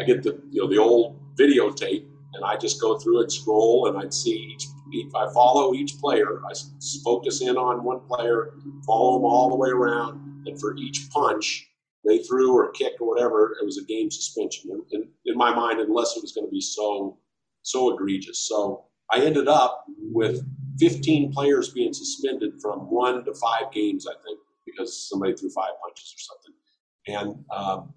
I 0.00 0.04
get 0.04 0.22
the 0.22 0.40
you 0.50 0.62
know 0.62 0.68
the 0.68 0.78
old 0.78 1.16
videotape 1.36 2.04
and 2.34 2.44
I 2.44 2.56
just 2.56 2.80
go 2.80 2.98
through 2.98 3.22
and 3.22 3.32
scroll 3.32 3.88
and 3.88 3.98
I'd 3.98 4.14
see 4.14 4.54
each, 4.54 4.66
each 4.92 5.12
I 5.14 5.32
follow 5.32 5.74
each 5.74 5.98
player. 5.98 6.40
I 6.44 6.52
focus 7.04 7.42
in 7.42 7.56
on 7.56 7.84
one 7.84 8.00
player, 8.00 8.54
follow 8.86 9.18
them 9.18 9.24
all 9.24 9.48
the 9.50 9.56
way 9.56 9.70
around, 9.70 10.44
and 10.46 10.58
for 10.60 10.76
each 10.76 11.08
punch 11.10 11.68
they 12.04 12.18
threw 12.18 12.56
or 12.56 12.70
kicked 12.72 13.00
or 13.00 13.08
whatever, 13.08 13.56
it 13.60 13.64
was 13.64 13.76
a 13.76 13.84
game 13.84 14.10
suspension. 14.10 14.70
In, 14.92 15.08
in 15.26 15.36
my 15.36 15.54
mind, 15.54 15.80
unless 15.80 16.16
it 16.16 16.22
was 16.22 16.32
going 16.32 16.46
to 16.46 16.50
be 16.50 16.60
so 16.60 17.18
so 17.62 17.92
egregious. 17.92 18.38
So 18.38 18.84
I 19.10 19.20
ended 19.20 19.48
up 19.48 19.84
with 19.98 20.42
15 20.78 21.32
players 21.32 21.70
being 21.70 21.92
suspended 21.92 22.60
from 22.62 22.90
one 22.90 23.24
to 23.24 23.34
five 23.34 23.72
games, 23.72 24.06
I 24.06 24.14
think, 24.24 24.38
because 24.64 25.08
somebody 25.08 25.34
threw 25.34 25.50
five 25.50 25.72
punches 25.82 26.14
or 26.16 26.20
something. 26.20 26.54
And 27.06 27.44
um, 27.50 27.94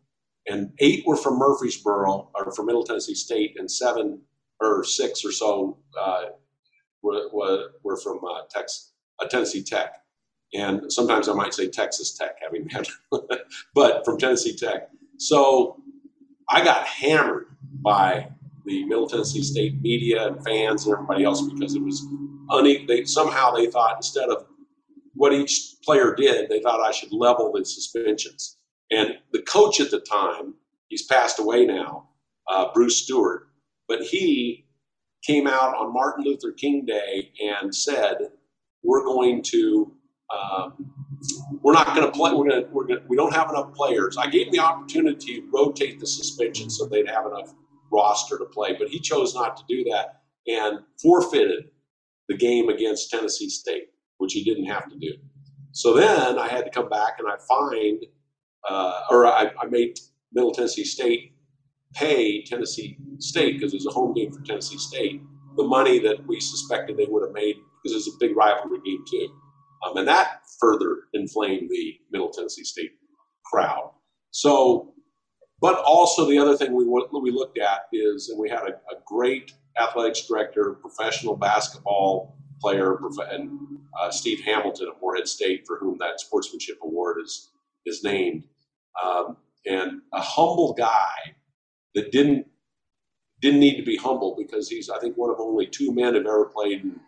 and 0.48 0.72
eight 0.80 1.04
were 1.06 1.18
from 1.18 1.38
Murfreesboro 1.38 2.32
or 2.34 2.52
from 2.52 2.66
Middle 2.66 2.84
Tennessee 2.84 3.14
State, 3.14 3.60
and 3.60 3.70
seven 3.70 4.22
or 4.60 4.84
six 4.84 5.24
or 5.24 5.32
so 5.32 5.78
uh, 6.00 6.26
were, 7.04 7.72
were, 7.84 7.98
from 7.98 8.20
uh, 8.24 8.44
uh, 8.56 9.28
Tennessee 9.28 9.64
Tech. 9.64 9.96
And 10.54 10.92
sometimes 10.92 11.30
I 11.30 11.34
might 11.34 11.54
say 11.54 11.70
Texas 11.70 12.18
Tech, 12.18 12.38
having 12.42 12.68
met, 12.72 12.88
but 13.74 14.04
from 14.06 14.18
Tennessee 14.18 14.56
Tech. 14.56 14.90
So 15.18 15.82
I 16.50 16.64
got 16.64 16.86
hammered 16.86 17.48
by 17.82 18.28
the 18.66 18.86
Middle 18.86 19.08
Tennessee 19.08 19.44
State 19.44 19.82
media 19.82 20.28
and 20.28 20.44
fans 20.44 20.86
and 20.86 20.94
everybody 20.94 21.24
else 21.24 21.42
because 21.42 21.76
it 21.76 21.82
was 21.82 22.06
une- 22.52 22.86
they 22.86 23.06
somehow 23.06 23.52
they 23.52 23.68
thought 23.68 23.96
instead 23.96 24.30
of 24.30 24.46
what 25.14 25.34
each 25.34 25.76
player 25.84 26.14
did, 26.16 26.50
they 26.50 26.62
thought 26.62 26.80
I 26.80 26.92
should 26.92 27.12
level 27.12 27.52
the 27.52 27.66
suspensions. 27.66 28.58
And 28.92 29.18
the 29.32 29.42
coach 29.42 29.80
at 29.80 29.92
the 29.92 30.00
time, 30.00 30.56
he's 30.88 31.06
passed 31.06 31.40
away 31.40 31.66
now, 31.66 32.10
uh, 32.50 32.72
Bruce 32.74 32.98
Stewart, 32.98 33.48
but 33.88 34.02
he 34.02 34.66
came 35.26 35.48
out 35.48 35.76
on 35.76 35.94
Martin 35.94 36.24
Luther 36.26 36.52
King 36.52 36.86
Day 36.86 37.32
and 37.42 37.74
said, 37.74 38.18
"We're 38.84 39.04
going 39.04 39.42
to, 39.44 39.94
um, 40.36 40.94
we're 41.62 41.74
not 41.74 41.96
going 41.96 42.06
to 42.06 42.12
play. 42.12 42.34
We're 42.34 42.50
going 42.50 42.64
to, 42.64 42.70
we're 42.72 42.88
going 42.88 43.02
we 43.08 43.18
don't 43.18 43.34
have 43.34 43.50
enough 43.50 43.74
players." 43.74 44.18
I 44.18 44.28
gave 44.28 44.48
him 44.48 44.54
the 44.54 44.60
opportunity 44.60 45.42
to 45.42 45.50
rotate 45.54 46.00
the 46.00 46.08
suspension 46.08 46.70
so 46.70 46.86
they'd 46.86 47.10
have 47.10 47.26
enough 47.26 47.54
roster 47.92 48.38
to 48.38 48.46
play, 48.46 48.76
but 48.78 48.88
he 48.88 49.00
chose 49.00 49.36
not 49.36 49.58
to 49.58 49.64
do 49.68 49.84
that 49.92 50.22
and 50.48 50.80
forfeited 51.02 51.66
the 52.30 52.38
game 52.38 52.70
against 52.70 53.12
Tennessee 53.12 53.50
State, 53.50 53.90
which 54.18 54.34
he 54.34 54.44
didn't 54.44 54.66
have 54.66 54.90
to 54.90 54.98
do. 54.98 55.14
So 55.74 55.94
then 55.94 56.40
I 56.40 56.48
had 56.48 56.66
to 56.66 56.72
come 56.72 56.90
back 56.90 57.20
and 57.20 57.28
I 57.28 57.36
fined 57.48 58.06
uh, 58.68 59.02
or 59.10 59.26
I, 59.26 59.52
I, 59.60 59.66
made 59.68 60.00
Middle 60.34 60.52
Tennessee 60.52 60.84
State 60.84 61.31
pay 61.94 62.44
Tennessee 62.44 62.98
State 63.20 63.60
because 63.60 63.74
it 63.74 63.78
was 63.78 63.88
a 63.88 63.92
home 63.92 64.14
game 64.14 64.32
for 64.32 64.42
Tennessee 64.42 64.78
State 64.78 65.22
the 65.58 65.64
money 65.64 66.00
that 66.00 66.26
we 66.28 66.40
suspected 66.40 66.98
they 66.98 67.08
would 67.08 67.24
have 67.24 67.34
made 67.34 67.56
because 67.84 67.94
it 67.94 68.08
was 68.08 68.08
a 68.08 68.18
big 68.20 68.36
rivalry 68.36 68.80
game 68.86 69.04
too, 69.10 69.30
um, 69.86 69.98
and 69.98 70.08
that 70.08 70.42
further 70.60 71.04
inflamed 71.14 71.70
the 71.70 71.96
Middle 72.12 72.30
Tennessee 72.30 72.64
State 72.64 72.92
crowd. 73.46 73.92
So, 74.32 74.94
but 75.60 75.76
also 75.80 76.26
the 76.26 76.38
other 76.38 76.56
thing 76.56 76.74
we 76.74 76.86
we 76.86 77.32
looked 77.32 77.58
at 77.58 77.82
is, 77.92 78.30
and 78.30 78.40
we 78.40 78.50
had 78.50 78.62
a, 78.62 78.74
a 78.94 79.00
great 79.06 79.54
athletics 79.80 80.26
director, 80.28 80.74
professional 80.74 81.36
basketball 81.36 82.38
player, 82.62 82.98
and 83.32 83.50
uh, 84.00 84.12
Steve 84.12 84.42
Hamilton 84.46 84.90
at 84.94 85.02
Morehead 85.02 85.28
State, 85.28 85.64
for 85.66 85.78
whom 85.80 85.98
that 86.00 86.20
sportsmanship 86.20 86.78
award 86.84 87.18
is 87.24 87.50
is 87.86 88.04
named, 88.04 88.46
um, 89.04 89.38
and 89.66 90.02
a 90.14 90.22
humble 90.22 90.74
guy 90.74 91.36
that 91.96 92.12
didn't 92.12 92.48
didn't 93.42 93.60
need 93.60 93.76
to 93.78 93.84
be 93.84 93.96
humble 93.96 94.36
because 94.38 94.70
he's 94.70 94.90
I 94.90 95.00
think 95.00 95.18
one 95.18 95.30
of 95.30 95.40
only 95.40 95.68
two 95.68 95.94
men 95.94 96.14
have 96.16 96.26
ever 96.26 96.46
played 96.46 96.82
in 96.82 97.00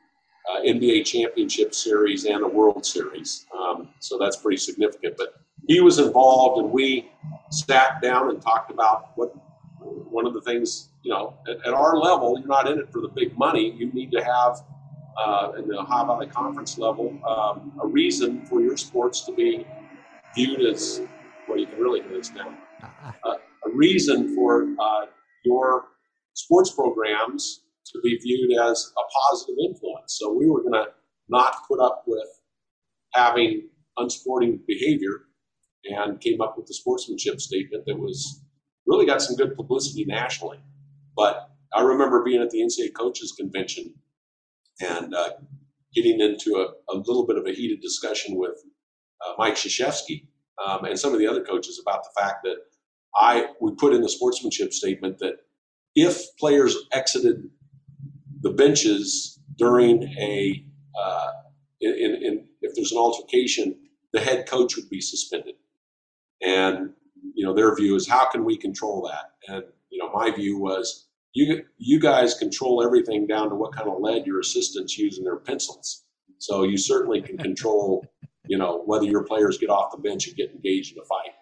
uh, 0.51 0.61
NBA 0.61 1.05
championship 1.05 1.73
series 1.73 2.25
and 2.25 2.43
a 2.43 2.47
World 2.47 2.85
Series. 2.85 3.45
Um, 3.57 3.89
so 3.99 4.17
that's 4.17 4.37
pretty 4.37 4.57
significant. 4.57 5.15
But 5.17 5.35
he 5.67 5.79
was 5.79 5.99
involved, 5.99 6.59
and 6.59 6.71
we 6.71 7.11
sat 7.49 8.01
down 8.01 8.29
and 8.29 8.41
talked 8.41 8.71
about 8.71 9.11
what 9.15 9.33
one 9.79 10.25
of 10.25 10.33
the 10.33 10.41
things 10.41 10.89
you 11.01 11.11
know 11.11 11.33
at, 11.47 11.65
at 11.67 11.73
our 11.73 11.97
level 11.97 12.37
you're 12.39 12.47
not 12.47 12.69
in 12.69 12.79
it 12.79 12.91
for 12.91 13.01
the 13.01 13.09
big 13.09 13.37
money. 13.37 13.73
You 13.77 13.91
need 13.93 14.11
to 14.11 14.23
have 14.23 14.63
uh, 15.17 15.51
in 15.57 15.67
the 15.67 15.79
Ohio 15.79 16.05
Valley 16.05 16.27
Conference 16.27 16.77
level 16.77 17.17
um, 17.27 17.71
a 17.81 17.87
reason 17.87 18.45
for 18.45 18.61
your 18.61 18.77
sports 18.77 19.21
to 19.21 19.31
be 19.31 19.65
viewed 20.35 20.61
as 20.61 21.01
well, 21.47 21.57
you 21.57 21.67
can 21.67 21.79
really 21.79 22.01
do 22.01 22.09
this 22.09 22.31
now. 22.33 22.57
Uh, 23.23 23.35
a 23.65 23.75
reason 23.75 24.35
for 24.35 24.67
uh, 24.79 25.05
your 25.45 25.85
sports 26.33 26.71
programs 26.71 27.61
to 27.85 27.99
be 28.03 28.17
viewed 28.17 28.57
as 28.59 28.91
a 28.97 29.01
positive 29.31 29.55
influence. 29.69 30.17
So 30.19 30.33
we 30.33 30.49
were 30.49 30.61
going 30.61 30.73
to 30.73 30.85
not 31.29 31.55
put 31.67 31.79
up 31.79 32.03
with 32.07 32.27
having 33.13 33.69
unsporting 33.97 34.59
behavior 34.67 35.25
and 35.85 36.19
came 36.19 36.41
up 36.41 36.57
with 36.57 36.65
the 36.65 36.73
sportsmanship 36.73 37.39
statement 37.41 37.85
that 37.85 37.97
was 37.97 38.41
really 38.87 39.05
got 39.05 39.21
some 39.21 39.35
good 39.35 39.55
publicity 39.55 40.05
nationally. 40.05 40.59
But 41.15 41.49
I 41.73 41.81
remember 41.81 42.23
being 42.23 42.41
at 42.41 42.49
the 42.49 42.59
NCAA 42.59 42.93
coaches 42.93 43.33
convention 43.37 43.93
and 44.81 45.13
uh, 45.13 45.31
getting 45.93 46.19
into 46.19 46.55
a, 46.55 46.93
a, 46.93 46.95
little 46.97 47.25
bit 47.25 47.37
of 47.37 47.45
a 47.45 47.51
heated 47.51 47.81
discussion 47.81 48.37
with 48.37 48.57
uh, 49.25 49.33
Mike 49.37 49.55
Krzyzewski 49.55 50.27
um, 50.65 50.85
and 50.85 50.97
some 50.97 51.13
of 51.13 51.19
the 51.19 51.27
other 51.27 51.43
coaches 51.43 51.79
about 51.81 52.03
the 52.03 52.21
fact 52.21 52.43
that 52.43 52.57
I 53.15 53.47
we 53.61 53.73
put 53.75 53.93
in 53.93 54.01
the 54.01 54.09
sportsmanship 54.09 54.73
statement 54.73 55.19
that 55.19 55.37
if 55.95 56.35
players 56.37 56.75
exited 56.91 57.49
the 58.41 58.51
benches 58.51 59.39
during 59.57 60.03
a 60.19 60.65
uh, 60.99 61.31
in, 61.81 61.93
in, 61.93 62.23
in, 62.23 62.45
if 62.61 62.75
there's 62.75 62.91
an 62.91 62.97
altercation, 62.97 63.75
the 64.11 64.19
head 64.19 64.47
coach 64.47 64.75
would 64.75 64.89
be 64.89 65.01
suspended. 65.01 65.55
And 66.41 66.91
you 67.33 67.45
know 67.45 67.53
their 67.53 67.75
view 67.75 67.95
is 67.95 68.07
how 68.07 68.29
can 68.29 68.43
we 68.43 68.57
control 68.57 69.09
that? 69.09 69.53
And 69.53 69.63
you 69.89 69.99
know 69.99 70.11
my 70.11 70.31
view 70.31 70.57
was 70.59 71.07
you 71.33 71.63
you 71.77 71.99
guys 71.99 72.33
control 72.33 72.83
everything 72.83 73.27
down 73.27 73.49
to 73.49 73.55
what 73.55 73.75
kind 73.75 73.89
of 73.89 73.99
lead 73.99 74.25
your 74.25 74.39
assistants 74.39 74.97
use 74.97 75.17
in 75.17 75.23
their 75.23 75.37
pencils. 75.37 76.03
So 76.39 76.63
you 76.63 76.77
certainly 76.77 77.21
can 77.21 77.37
control 77.37 78.05
you 78.45 78.57
know 78.57 78.83
whether 78.85 79.05
your 79.05 79.23
players 79.23 79.57
get 79.57 79.69
off 79.69 79.91
the 79.91 79.97
bench 79.97 80.27
and 80.27 80.35
get 80.35 80.51
engaged 80.51 80.93
in 80.93 81.01
a 81.01 81.05
fight. 81.05 81.33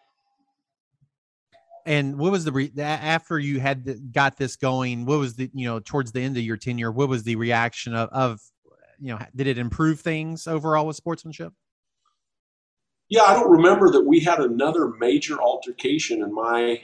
And 1.86 2.18
what 2.18 2.32
was 2.32 2.46
the 2.46 2.52
re- 2.52 2.72
after 2.80 3.40
you 3.40 3.60
had 3.60 3.86
the, 3.86 3.96
got 3.96 4.38
this 4.38 4.56
going? 4.56 5.06
What 5.06 5.20
was 5.20 5.36
the 5.36 5.50
you 5.54 5.66
know 5.66 5.80
towards 5.80 6.12
the 6.12 6.22
end 6.22 6.38
of 6.38 6.44
your 6.44 6.58
tenure? 6.58 6.92
What 6.92 7.10
was 7.10 7.24
the 7.24 7.36
reaction 7.36 7.96
of, 7.96 8.10
of 8.10 8.42
you 9.00 9.14
know 9.14 9.20
did 9.36 9.48
it 9.48 9.58
improve 9.58 10.00
things 10.00 10.48
overall 10.48 10.88
with 10.88 10.96
sportsmanship? 10.96 11.54
Yeah, 13.10 13.24
I 13.24 13.34
don't 13.34 13.52
remember 13.52 13.90
that 13.92 14.06
we 14.06 14.22
had 14.22 14.40
another 14.40 14.88
major 14.88 15.42
altercation 15.42 16.22
in 16.22 16.34
my 16.34 16.82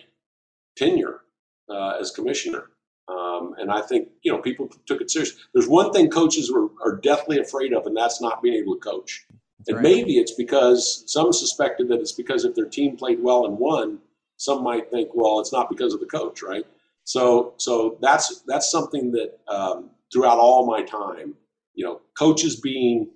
tenure 0.75 1.21
uh, 1.69 1.97
as 1.99 2.11
commissioner. 2.11 2.69
Um, 3.07 3.55
and 3.57 3.71
I 3.71 3.81
think 3.81 4.09
you 4.23 4.31
know 4.31 4.39
people 4.39 4.69
took 4.85 4.99
it 4.99 5.09
serious. 5.09 5.33
There's 5.53 5.67
one 5.67 5.93
thing 5.93 6.09
coaches 6.09 6.51
are, 6.53 6.67
are 6.85 6.97
deathly 6.97 7.39
afraid 7.39 7.73
of, 7.73 7.85
and 7.85 7.95
that's 7.95 8.21
not 8.21 8.41
being 8.41 8.55
able 8.55 8.75
to 8.75 8.81
coach. 8.81 9.25
That's 9.59 9.69
and 9.69 9.77
right. 9.77 9.83
maybe 9.83 10.17
it's 10.17 10.33
because 10.33 11.03
some 11.07 11.31
suspected 11.31 11.87
that 11.87 11.99
it's 11.99 12.11
because 12.11 12.43
if 12.43 12.55
their 12.55 12.65
team 12.65 12.97
played 12.97 13.23
well 13.23 13.45
and 13.45 13.57
won, 13.57 13.99
some 14.37 14.63
might 14.63 14.89
think, 14.91 15.09
well, 15.13 15.39
it's 15.39 15.53
not 15.53 15.69
because 15.69 15.93
of 15.93 15.99
the 15.99 16.05
coach, 16.05 16.41
right? 16.41 16.65
So, 17.03 17.53
so 17.57 17.97
that's 18.01 18.43
that's 18.47 18.71
something 18.71 19.11
that 19.11 19.39
um, 19.47 19.91
throughout 20.11 20.39
all 20.39 20.65
my 20.65 20.83
time, 20.83 21.35
you 21.73 21.85
know, 21.85 22.01
coaches 22.17 22.59
being 22.59 23.09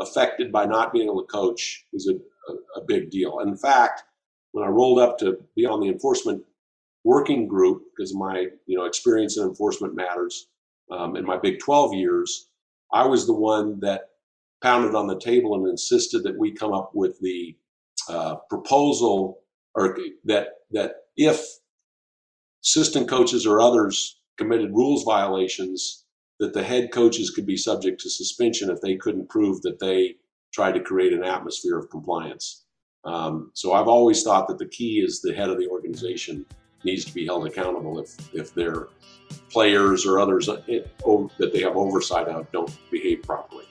affected 0.00 0.52
by 0.52 0.66
not 0.66 0.92
being 0.92 1.06
able 1.06 1.22
to 1.22 1.28
coach 1.28 1.84
is 1.92 2.08
a, 2.08 2.14
a, 2.52 2.80
a 2.80 2.84
big 2.86 3.10
deal. 3.10 3.40
in 3.40 3.56
fact, 3.56 4.02
when 4.52 4.64
I 4.64 4.68
rolled 4.68 4.98
up 4.98 5.18
to 5.18 5.38
be 5.54 5.66
on 5.66 5.80
the 5.80 5.88
enforcement 5.88 6.42
working 7.04 7.46
group, 7.46 7.82
because 7.96 8.14
my 8.14 8.48
you 8.66 8.78
know 8.78 8.84
experience 8.84 9.36
in 9.36 9.44
enforcement 9.44 9.94
matters 9.94 10.48
um, 10.90 11.16
in 11.16 11.24
my 11.24 11.36
Big 11.36 11.58
12 11.60 11.94
years, 11.94 12.48
I 12.92 13.06
was 13.06 13.26
the 13.26 13.34
one 13.34 13.80
that 13.80 14.10
pounded 14.62 14.94
on 14.94 15.06
the 15.06 15.18
table 15.18 15.54
and 15.54 15.68
insisted 15.68 16.22
that 16.24 16.38
we 16.38 16.52
come 16.52 16.72
up 16.72 16.90
with 16.94 17.18
the 17.20 17.56
uh, 18.08 18.36
proposal 18.48 19.40
or 19.76 19.96
that 20.24 20.48
that 20.72 20.94
if 21.16 21.40
assistant 22.64 23.08
coaches 23.08 23.46
or 23.46 23.60
others 23.60 24.18
committed 24.36 24.70
rules 24.72 25.04
violations, 25.04 26.04
that 26.40 26.52
the 26.52 26.64
head 26.64 26.90
coaches 26.92 27.30
could 27.30 27.46
be 27.46 27.56
subject 27.56 28.00
to 28.00 28.10
suspension 28.10 28.70
if 28.70 28.80
they 28.80 28.96
couldn't 28.96 29.28
prove 29.28 29.62
that 29.62 29.78
they 29.78 30.16
tried 30.52 30.72
to 30.72 30.80
create 30.80 31.12
an 31.12 31.22
atmosphere 31.22 31.78
of 31.78 31.90
compliance. 31.90 32.64
Um, 33.04 33.50
so 33.54 33.72
I've 33.72 33.86
always 33.86 34.22
thought 34.22 34.48
that 34.48 34.58
the 34.58 34.66
key 34.66 35.00
is 35.00 35.20
the 35.20 35.32
head 35.32 35.48
of 35.48 35.58
the 35.58 35.68
organization 35.68 36.44
needs 36.84 37.04
to 37.04 37.14
be 37.14 37.24
held 37.24 37.46
accountable 37.46 37.98
if 38.00 38.34
if 38.34 38.54
their 38.54 38.88
players 39.50 40.06
or 40.06 40.18
others 40.18 40.48
uh, 40.48 40.60
that 40.66 41.50
they 41.52 41.60
have 41.60 41.76
oversight 41.76 42.28
of 42.28 42.50
don't 42.52 42.76
behave 42.90 43.22
properly. 43.22 43.64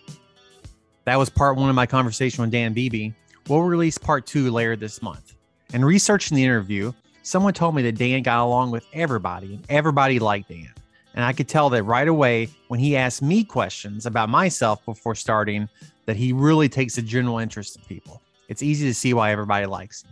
That 1.06 1.18
was 1.18 1.30
part 1.30 1.56
one 1.58 1.70
of 1.70 1.76
my 1.76 1.86
conversation 1.86 2.42
with 2.42 2.52
Dan 2.52 2.74
Beebe. 2.74 3.12
We'll 3.48 3.62
release 3.62 3.98
part 3.98 4.26
two 4.26 4.50
later 4.50 4.76
this 4.76 5.02
month. 5.02 5.35
And 5.76 5.86
researching 5.86 6.38
the 6.38 6.44
interview, 6.46 6.94
someone 7.22 7.54
told 7.54 7.76
me 7.76 7.82
that 7.82 7.98
Dan 7.98 8.22
got 8.22 8.42
along 8.42 8.72
with 8.72 8.86
everybody 8.94 9.56
and 9.56 9.66
everybody 9.68 10.20
liked 10.20 10.48
Dan. 10.48 10.70
And 11.16 11.26
I 11.26 11.34
could 11.34 11.50
tell 11.50 11.70
that 11.70 11.84
right 11.84 12.08
away 12.08 12.48
when 12.70 12.80
he 12.80 12.96
asked 12.96 13.22
me 13.22 13.44
questions 13.44 14.06
about 14.06 14.30
myself 14.30 14.86
before 14.86 15.16
starting 15.16 15.68
that 16.06 16.16
he 16.16 16.32
really 16.32 16.70
takes 16.70 16.98
a 16.98 17.02
general 17.02 17.40
interest 17.40 17.76
in 17.76 17.84
people. 17.84 18.22
It's 18.48 18.64
easy 18.64 18.88
to 18.88 18.94
see 18.94 19.14
why 19.14 19.34
everybody 19.34 19.66
likes 19.66 20.04
him. 20.04 20.12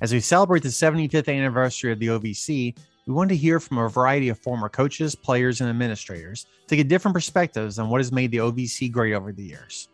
As 0.00 0.14
we 0.14 0.20
celebrate 0.20 0.62
the 0.62 0.70
75th 0.70 1.28
anniversary 1.28 1.92
of 1.92 1.98
the 1.98 2.06
OVC, 2.06 2.74
we 3.06 3.12
wanted 3.12 3.34
to 3.34 3.36
hear 3.36 3.60
from 3.60 3.76
a 3.76 3.88
variety 3.90 4.30
of 4.30 4.38
former 4.38 4.70
coaches, 4.70 5.14
players, 5.14 5.60
and 5.60 5.68
administrators 5.68 6.46
to 6.68 6.76
get 6.76 6.88
different 6.88 7.14
perspectives 7.14 7.78
on 7.78 7.90
what 7.90 8.00
has 8.00 8.12
made 8.12 8.30
the 8.30 8.38
OVC 8.38 8.90
great 8.90 9.12
over 9.12 9.30
the 9.30 9.42
years. 9.42 9.88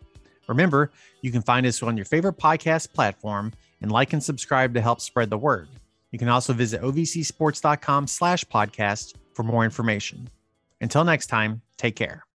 Remember, 0.46 0.92
you 1.22 1.32
can 1.32 1.42
find 1.42 1.66
us 1.66 1.82
on 1.82 1.96
your 1.96 2.06
favorite 2.06 2.38
podcast 2.38 2.92
platform 2.92 3.52
and 3.80 3.90
like 3.90 4.12
and 4.12 4.22
subscribe 4.22 4.74
to 4.74 4.80
help 4.80 5.00
spread 5.00 5.30
the 5.30 5.38
word. 5.38 5.68
You 6.10 6.18
can 6.18 6.28
also 6.28 6.52
visit 6.52 6.82
ovcsports.com 6.82 8.06
slash 8.06 8.44
podcast 8.44 9.14
for 9.34 9.42
more 9.42 9.64
information. 9.64 10.30
Until 10.80 11.04
next 11.04 11.26
time, 11.26 11.62
take 11.78 11.96
care. 11.96 12.25